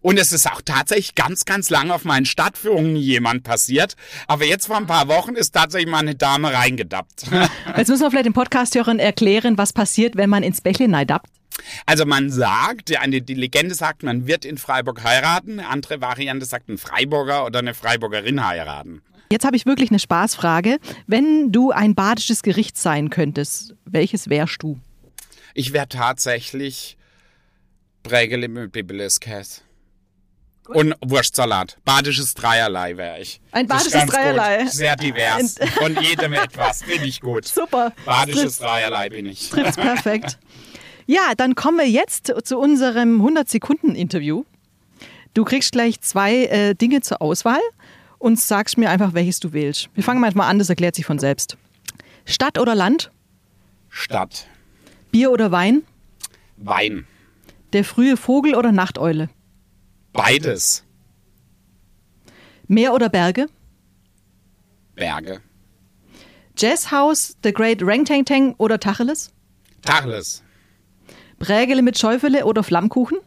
Und 0.00 0.18
es 0.18 0.32
ist 0.32 0.50
auch 0.50 0.62
tatsächlich 0.62 1.14
ganz, 1.14 1.44
ganz 1.44 1.70
lange 1.70 1.94
auf 1.94 2.04
meinen 2.04 2.26
Stadtführungen 2.26 2.96
jemand 2.96 3.42
passiert. 3.42 3.96
Aber 4.26 4.44
jetzt 4.44 4.66
vor 4.66 4.76
ein 4.76 4.86
paar 4.86 5.08
Wochen 5.08 5.34
ist 5.34 5.52
tatsächlich 5.52 5.90
mal 5.90 5.98
eine 5.98 6.14
Dame 6.14 6.52
reingedappt. 6.52 7.24
Jetzt 7.76 7.88
müssen 7.88 8.02
wir 8.02 8.10
vielleicht 8.10 8.26
den 8.26 8.32
Podcast-Hörern 8.32 8.98
erklären, 8.98 9.58
was 9.58 9.72
passiert, 9.72 10.16
wenn 10.16 10.30
man 10.30 10.42
ins 10.42 10.60
Bächle 10.60 10.88
neidabt. 10.88 11.26
Also 11.86 12.04
man 12.04 12.30
sagt, 12.30 12.96
eine, 12.96 13.22
die 13.22 13.34
Legende 13.34 13.74
sagt, 13.74 14.02
man 14.02 14.26
wird 14.26 14.44
in 14.44 14.58
Freiburg 14.58 15.02
heiraten. 15.02 15.58
Eine 15.58 15.68
andere 15.68 16.00
Variante 16.00 16.46
sagt, 16.46 16.68
ein 16.68 16.78
Freiburger 16.78 17.46
oder 17.46 17.60
eine 17.60 17.74
Freiburgerin 17.74 18.44
heiraten. 18.46 19.02
Jetzt 19.30 19.44
habe 19.44 19.56
ich 19.56 19.66
wirklich 19.66 19.90
eine 19.90 19.98
Spaßfrage. 19.98 20.78
Wenn 21.06 21.50
du 21.50 21.70
ein 21.70 21.94
badisches 21.94 22.42
Gericht 22.42 22.76
sein 22.76 23.10
könntest, 23.10 23.74
welches 23.84 24.28
wärst 24.28 24.62
du? 24.62 24.78
Ich 25.54 25.72
wäre 25.72 25.88
tatsächlich 25.88 26.96
Prägele 28.02 28.48
mit 28.48 28.72
Bibeles 28.72 29.20
Käse. 29.20 29.62
Und 30.66 30.94
Wurstsalat. 31.04 31.76
Badisches 31.84 32.32
Dreierlei 32.34 32.96
wäre 32.96 33.20
ich. 33.20 33.40
Ein 33.52 33.66
Das 33.66 33.86
ist 33.86 33.92
badisches 33.92 33.92
ganz 33.92 34.10
gut. 34.10 34.20
Dreierlei. 34.20 34.66
Sehr 34.66 34.96
divers. 34.96 35.56
Von 35.78 35.96
jedem 36.00 36.32
etwas. 36.32 36.82
Finde 36.82 37.06
ich 37.06 37.20
gut. 37.20 37.44
Super. 37.46 37.92
Badisches 38.06 38.58
Dreierlei 38.58 39.10
bin 39.10 39.26
ich. 39.26 39.50
Trifft's 39.50 39.76
perfekt. 39.76 40.38
Ja, 41.06 41.34
dann 41.36 41.54
kommen 41.54 41.78
wir 41.78 41.88
jetzt 41.88 42.32
zu 42.44 42.58
unserem 42.58 43.20
100-Sekunden-Interview. 43.20 44.44
Du 45.34 45.44
kriegst 45.44 45.72
gleich 45.72 46.00
zwei 46.00 46.46
äh, 46.46 46.74
Dinge 46.74 47.02
zur 47.02 47.20
Auswahl 47.20 47.60
und 48.24 48.40
sagst 48.40 48.78
mir 48.78 48.88
einfach, 48.88 49.12
welches 49.12 49.38
du 49.38 49.52
wählst. 49.52 49.90
Wir 49.92 50.02
fangen 50.02 50.18
mal 50.18 50.48
an, 50.48 50.58
das 50.58 50.70
erklärt 50.70 50.94
sich 50.94 51.04
von 51.04 51.18
selbst. 51.18 51.58
Stadt 52.24 52.58
oder 52.58 52.74
Land? 52.74 53.10
Stadt. 53.90 54.46
Bier 55.10 55.30
oder 55.30 55.52
Wein? 55.52 55.82
Wein. 56.56 57.06
Der 57.74 57.84
frühe 57.84 58.16
Vogel 58.16 58.54
oder 58.54 58.72
Nachteule? 58.72 59.28
Beides. 60.14 60.84
Meer 62.66 62.94
oder 62.94 63.10
Berge? 63.10 63.46
Berge. 64.94 65.42
Jazzhaus, 66.56 67.36
The 67.44 67.52
Great 67.52 67.82
Rangtang 67.82 68.24
Tang 68.24 68.54
oder 68.56 68.80
Tacheles? 68.80 69.34
Tacheles. 69.82 70.42
Brägele 71.38 71.82
mit 71.82 71.98
Schäufele 71.98 72.46
oder 72.46 72.62
Flammkuchen? 72.62 73.18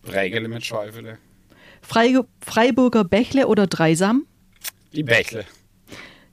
Prägele 0.00 0.48
mit 0.48 0.64
Schäufele. 0.64 1.18
Frei 1.82 2.14
Freiburger 2.40 3.04
Bächle 3.04 3.46
oder 3.46 3.66
Dreisam? 3.66 4.26
Die 4.92 5.02
Bächle. 5.02 5.44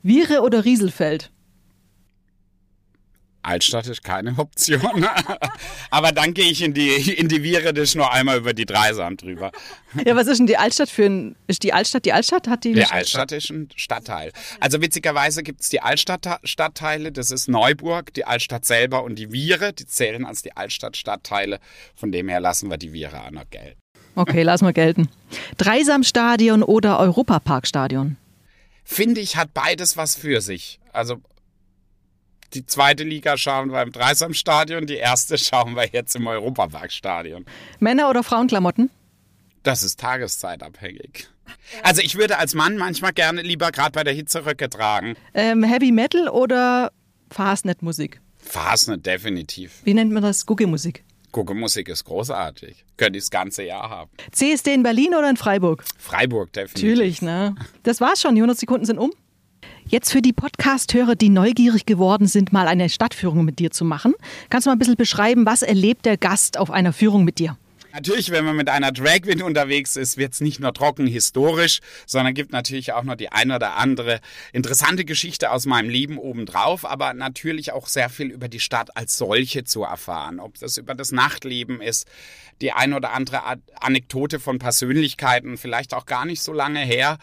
Viere 0.04 0.42
oder 0.42 0.66
Rieselfeld? 0.66 1.32
Altstadt 3.48 3.88
ist 3.88 4.04
keine 4.04 4.38
Option. 4.38 5.08
Aber 5.90 6.12
dann 6.12 6.34
gehe 6.34 6.52
ich 6.52 6.62
in 6.62 6.74
die, 6.74 6.90
in 7.14 7.30
die 7.30 7.44
Viere, 7.44 7.74
das 7.74 7.90
ist 7.90 7.96
nur 7.96 8.12
einmal 8.12 8.38
über 8.38 8.54
die 8.54 8.66
Dreisam 8.66 9.16
drüber. 9.16 9.52
Ja, 10.06 10.16
was 10.18 10.28
ist 10.28 10.40
denn 10.40 10.48
die 10.48 10.58
Altstadt 10.58 10.90
für 10.90 11.06
ein. 11.06 11.36
Ist 11.48 11.64
die 11.64 11.72
Altstadt 11.72 12.04
die 12.04 12.12
Altstadt? 12.12 12.48
Hat 12.50 12.66
die 12.66 12.74
Die 12.74 12.84
Altstadt 12.84 13.32
ist 13.32 13.50
ein 13.50 13.70
Stadtteil. 13.76 14.34
Also 14.60 14.82
witzigerweise 14.82 15.44
gibt 15.44 15.62
es 15.62 15.70
die 15.70 15.82
Altstadtteile, 15.82 17.14
das 17.14 17.32
ist 17.32 17.48
Neuburg, 17.48 18.14
die 18.14 18.26
Altstadt 18.26 18.66
selber 18.66 19.04
und 19.04 19.16
die 19.16 19.32
Viere, 19.32 19.72
die 19.72 19.86
zählen 19.86 20.26
als 20.26 20.42
die 20.42 20.56
Altstadtstadtteile. 20.56 21.60
Von 21.96 22.12
dem 22.12 22.28
her 22.28 22.42
lassen 22.42 22.70
wir 22.70 22.78
die 22.78 22.92
Viere 22.92 23.24
auch 23.24 23.32
noch 23.32 23.50
gelten. 23.50 23.80
Okay, 24.16 24.44
lass 24.44 24.62
mal 24.62 24.74
gelten. 24.74 25.08
Dreisamstadion 25.58 26.64
oder 26.64 27.00
Europaparkstadion? 27.00 28.18
Finde 28.90 29.20
ich, 29.20 29.36
hat 29.36 29.54
beides 29.54 29.98
was 29.98 30.16
für 30.16 30.40
sich. 30.40 30.80
Also 30.94 31.22
die 32.54 32.66
zweite 32.66 33.04
Liga 33.04 33.38
schauen 33.38 33.70
wir 33.70 33.82
im 33.82 33.92
Dreisamstadion, 33.92 34.88
die 34.88 34.96
erste 34.96 35.38
schauen 35.38 35.76
wir 35.76 35.88
jetzt 35.88 36.16
im 36.16 36.26
Europaparkstadion. 36.26 37.46
Männer- 37.80 38.10
oder 38.10 38.24
Frauenklamotten? 38.24 38.90
Das 39.64 39.84
ist 39.84 40.00
tageszeitabhängig. 40.00 41.28
Also 41.84 42.02
ich 42.02 42.16
würde 42.16 42.38
als 42.38 42.54
Mann 42.56 42.78
manchmal 42.78 43.12
gerne 43.12 43.42
lieber 43.42 43.74
gerade 43.74 43.92
bei 43.92 44.06
der 44.06 44.14
Hitze 44.14 44.46
Röcke 44.46 44.70
tragen. 44.70 45.18
Ähm, 45.34 45.64
Heavy 45.64 45.92
Metal 45.92 46.30
oder 46.30 46.94
Fastnet-Musik? 47.30 48.22
Fastnet 48.38 49.06
definitiv. 49.06 49.82
Wie 49.84 49.94
nennt 49.94 50.14
man 50.14 50.24
das? 50.24 50.46
Gucke-Musik. 50.46 51.04
Gucke 51.38 51.54
Musik 51.54 51.88
ist 51.88 52.04
großartig. 52.06 52.84
Könnte 52.98 53.20
ich 53.20 53.26
das 53.26 53.30
ganze 53.30 53.62
Jahr 53.62 53.92
haben. 53.92 54.10
CSD 54.32 54.74
in 54.74 54.82
Berlin 54.82 55.14
oder 55.14 55.30
in 55.30 55.38
Freiburg? 55.38 55.84
Freiburg 56.00 56.52
definitiv. 56.52 56.90
Natürlich, 56.90 57.22
ne? 57.22 57.54
Das 57.84 58.02
war's 58.02 58.20
schon. 58.20 58.34
Die 58.34 58.42
100 58.42 58.58
Sekunden 58.58 58.88
sind 58.88 58.98
um. 58.98 59.12
Jetzt 59.86 60.12
für 60.12 60.24
die 60.24 60.34
Podcast-Hörer, 60.34 61.14
die 61.14 61.30
neugierig 61.30 61.86
geworden 61.86 62.26
sind, 62.26 62.54
mal 62.54 62.68
eine 62.68 62.90
Stadtführung 62.90 63.46
mit 63.46 63.60
dir 63.60 63.70
zu 63.70 63.86
machen. 63.86 64.16
Kannst 64.50 64.66
du 64.66 64.72
mal 64.72 64.76
ein 64.78 64.80
bisschen 64.80 64.96
beschreiben, 64.96 65.46
was 65.46 65.62
erlebt 65.62 66.08
der 66.08 66.18
Gast 66.18 66.58
auf 66.58 66.72
einer 66.72 66.92
Führung 66.92 67.24
mit 67.24 67.38
dir? 67.38 67.56
Natürlich, 67.98 68.30
wenn 68.30 68.46
man 68.46 68.56
mit 68.56 68.70
einer 68.70 68.92
Drag 68.92 69.24
Queen 69.24 69.42
unterwegs 69.42 69.96
ist, 69.96 70.18
wird 70.18 70.34
es 70.34 70.40
nicht 70.40 70.60
nur 70.60 70.72
trocken 70.72 71.08
historisch, 71.08 71.80
sondern 72.06 72.36
gibt 72.36 72.52
natürlich 72.52 72.94
auch 72.94 73.02
noch 73.02 73.16
die 73.16 73.32
ein 73.32 73.52
oder 73.52 73.78
andere 73.78 74.20
interessante 74.54 75.04
Geschichte 75.04 75.50
aus 75.50 75.66
meinem 75.66 75.90
Leben 75.90 76.20
obendrauf, 76.20 76.86
aber 76.86 77.16
natürlich 77.16 77.72
auch 77.72 77.88
sehr 77.88 78.10
viel 78.10 78.28
über 78.28 78.50
die 78.50 78.60
Stadt 78.60 78.96
als 78.96 79.18
solche 79.18 79.64
zu 79.64 79.82
erfahren. 79.82 80.40
Ob 80.40 80.60
das 80.60 80.78
über 80.78 80.94
das 80.94 81.12
Nachtleben 81.12 81.82
ist, 81.82 82.08
die 82.62 82.72
ein 82.72 82.94
oder 82.94 83.14
andere 83.14 83.42
Anekdote 83.82 84.40
von 84.40 84.60
Persönlichkeiten, 84.60 85.58
vielleicht 85.58 85.96
auch 85.96 86.06
gar 86.06 86.26
nicht 86.26 86.44
so 86.44 86.54
lange 86.54 86.82
her. 86.82 87.18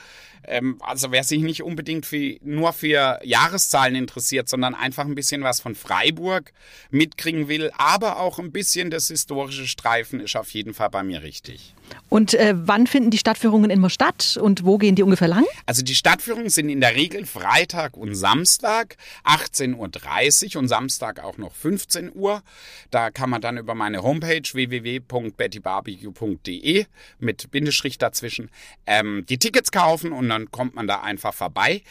Ähm, 0.47 0.79
also 0.81 1.11
wer 1.11 1.25
sich 1.25 1.41
nicht 1.41 1.63
unbedingt 1.63 2.07
für, 2.07 2.37
nur 2.43 2.73
für 2.73 3.21
Jahreszahlen 3.25 3.95
interessiert, 3.95 4.49
sondern 4.49 4.75
einfach 4.75 5.05
ein 5.05 5.15
bisschen 5.15 5.43
was 5.43 5.61
von 5.61 5.75
Freiburg 5.75 6.53
mitkriegen 6.91 7.49
will, 7.49 7.71
aber 7.77 8.21
auch 8.21 8.39
ein 8.39 8.53
bisschen 8.53 8.91
das 8.91 9.09
historische 9.09 9.67
Streifen 9.67 10.21
ist 10.21 10.37
auf 10.37 10.51
jeden 10.51 10.75
Fall 10.75 10.91
bei 10.91 11.03
mir 11.03 11.23
richtig. 11.23 11.75
Und 12.09 12.35
äh, 12.35 12.55
wann 12.57 12.87
finden 12.87 13.11
die 13.11 13.19
Stadtführungen 13.19 13.71
immer 13.71 13.91
statt 13.91 14.39
und 14.41 14.65
wo 14.65 14.79
gehen 14.79 14.95
die 14.95 15.03
ungefähr 15.03 15.29
lang? 15.29 15.45
Also 15.67 15.83
die 15.83 15.95
Stadtführungen 15.95 16.49
sind 16.49 16.69
in 16.69 16.81
der 16.81 16.95
Regel 16.95 17.27
Freitag 17.27 17.97
und 17.97 18.15
Samstag 18.15 18.97
18.30 19.25 20.55
Uhr 20.55 20.63
und 20.63 20.69
Samstag 20.69 21.23
auch 21.23 21.39
noch 21.39 21.53
15 21.53 22.13
Uhr. 22.15 22.43
Da 22.91 23.11
kann 23.11 23.31
man 23.31 23.41
dann 23.41 23.59
über 23.59 23.75
meine 23.75 24.03
Homepage 24.03 24.43
www.bettybarbecue.de 24.53 26.87
mit 27.19 27.51
Bindestrich 27.51 27.99
dazwischen 27.99 28.51
ähm, 28.87 29.25
die 29.29 29.39
Tickets 29.39 29.73
kaufen 29.73 30.13
und 30.13 30.29
dann 30.35 30.51
kommt 30.51 30.75
man 30.75 30.87
da 30.87 31.01
einfach 31.01 31.35
vorbei. 31.35 31.83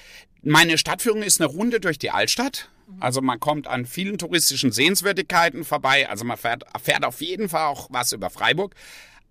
Meine 0.41 0.77
Stadtführung 0.77 1.23
ist 1.23 1.41
eine 1.41 1.49
Runde 1.49 1.79
durch 1.79 1.97
die 1.97 2.12
Altstadt. 2.12 2.69
Also 2.99 3.21
man 3.21 3.39
kommt 3.39 3.67
an 3.67 3.86
vielen 3.86 4.17
touristischen 4.17 4.71
Sehenswürdigkeiten 4.71 5.63
vorbei. 5.63 6.10
Also 6.10 6.25
man 6.25 6.38
fährt, 6.38 6.63
erfährt 6.73 7.06
auf 7.06 7.21
jeden 7.21 7.49
Fall 7.49 7.65
auch 7.65 7.88
was 7.89 8.12
über 8.12 8.29
Freiburg. 8.29 8.75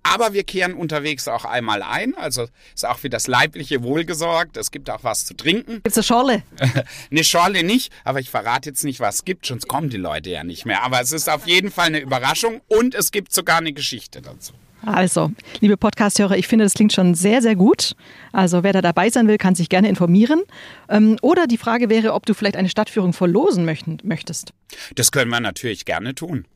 Aber 0.05 0.33
wir 0.33 0.43
kehren 0.43 0.75
unterwegs 0.75 1.29
auch 1.29 1.45
einmal 1.45 1.83
ein. 1.83 2.17
Also 2.17 2.49
ist 2.75 2.87
auch 2.87 2.99
für 2.99 3.11
das 3.11 3.29
leibliche 3.29 3.83
Wohl 3.83 4.05
gesorgt. 4.05 4.57
Es 4.57 4.71
gibt 4.71 4.91
auch 4.91 5.05
was 5.05 5.27
zu 5.27 5.35
trinken. 5.35 5.81
Gibt's 5.85 5.97
eine 5.97 6.05
Schorle? 6.05 6.43
eine 7.11 7.25
Schorle 7.25 7.63
nicht, 7.63 7.93
aber 8.05 8.19
ich 8.19 8.31
verrate 8.31 8.71
jetzt 8.71 8.85
nicht, 8.85 8.99
was 8.99 9.17
es 9.17 9.25
gibt, 9.25 9.47
sonst 9.47 9.69
kommen 9.69 9.91
die 9.91 9.99
Leute 9.99 10.31
ja 10.31 10.43
nicht 10.43 10.67
mehr. 10.67 10.83
Aber 10.83 11.01
es 11.01 11.13
ist 11.13 11.29
auf 11.29 11.47
jeden 11.47 11.71
Fall 11.71 11.87
eine 11.87 12.01
Überraschung 12.01 12.63
und 12.67 12.95
es 12.95 13.13
gibt 13.13 13.33
sogar 13.33 13.59
eine 13.59 13.73
Geschichte 13.73 14.23
dazu. 14.23 14.55
Also, 14.85 15.31
liebe 15.61 15.77
Podcast-Hörer, 15.77 16.37
ich 16.37 16.49
finde, 16.49 16.65
das 16.65 16.75
klingt 16.75 16.93
schon 16.93 17.15
sehr, 17.15 17.41
sehr 17.41 17.55
gut. 17.55 17.95
Also, 18.33 18.63
wer 18.63 18.73
da 18.73 18.83
dabei 18.83 19.11
sein 19.11 19.29
will, 19.29 19.39
kann 19.39 19.55
sich 19.55 19.69
gerne 19.69 19.89
informieren. 19.89 20.43
Ähm, 20.89 21.17
oder 21.23 21.47
die 21.47 21.59
Frage 21.59 21.89
wäre, 21.89 22.15
ob 22.15 22.27
du 22.27 22.35
vielleicht 22.35 22.57
eine 22.57 22.69
Stadtführung 22.69 23.13
verlosen 23.13 23.65
möchtest. 23.65 24.53
Das 24.95 25.13
können 25.13 25.31
wir 25.31 25.41
natürlich 25.41 25.85
gerne 25.85 26.15
tun. 26.15 26.47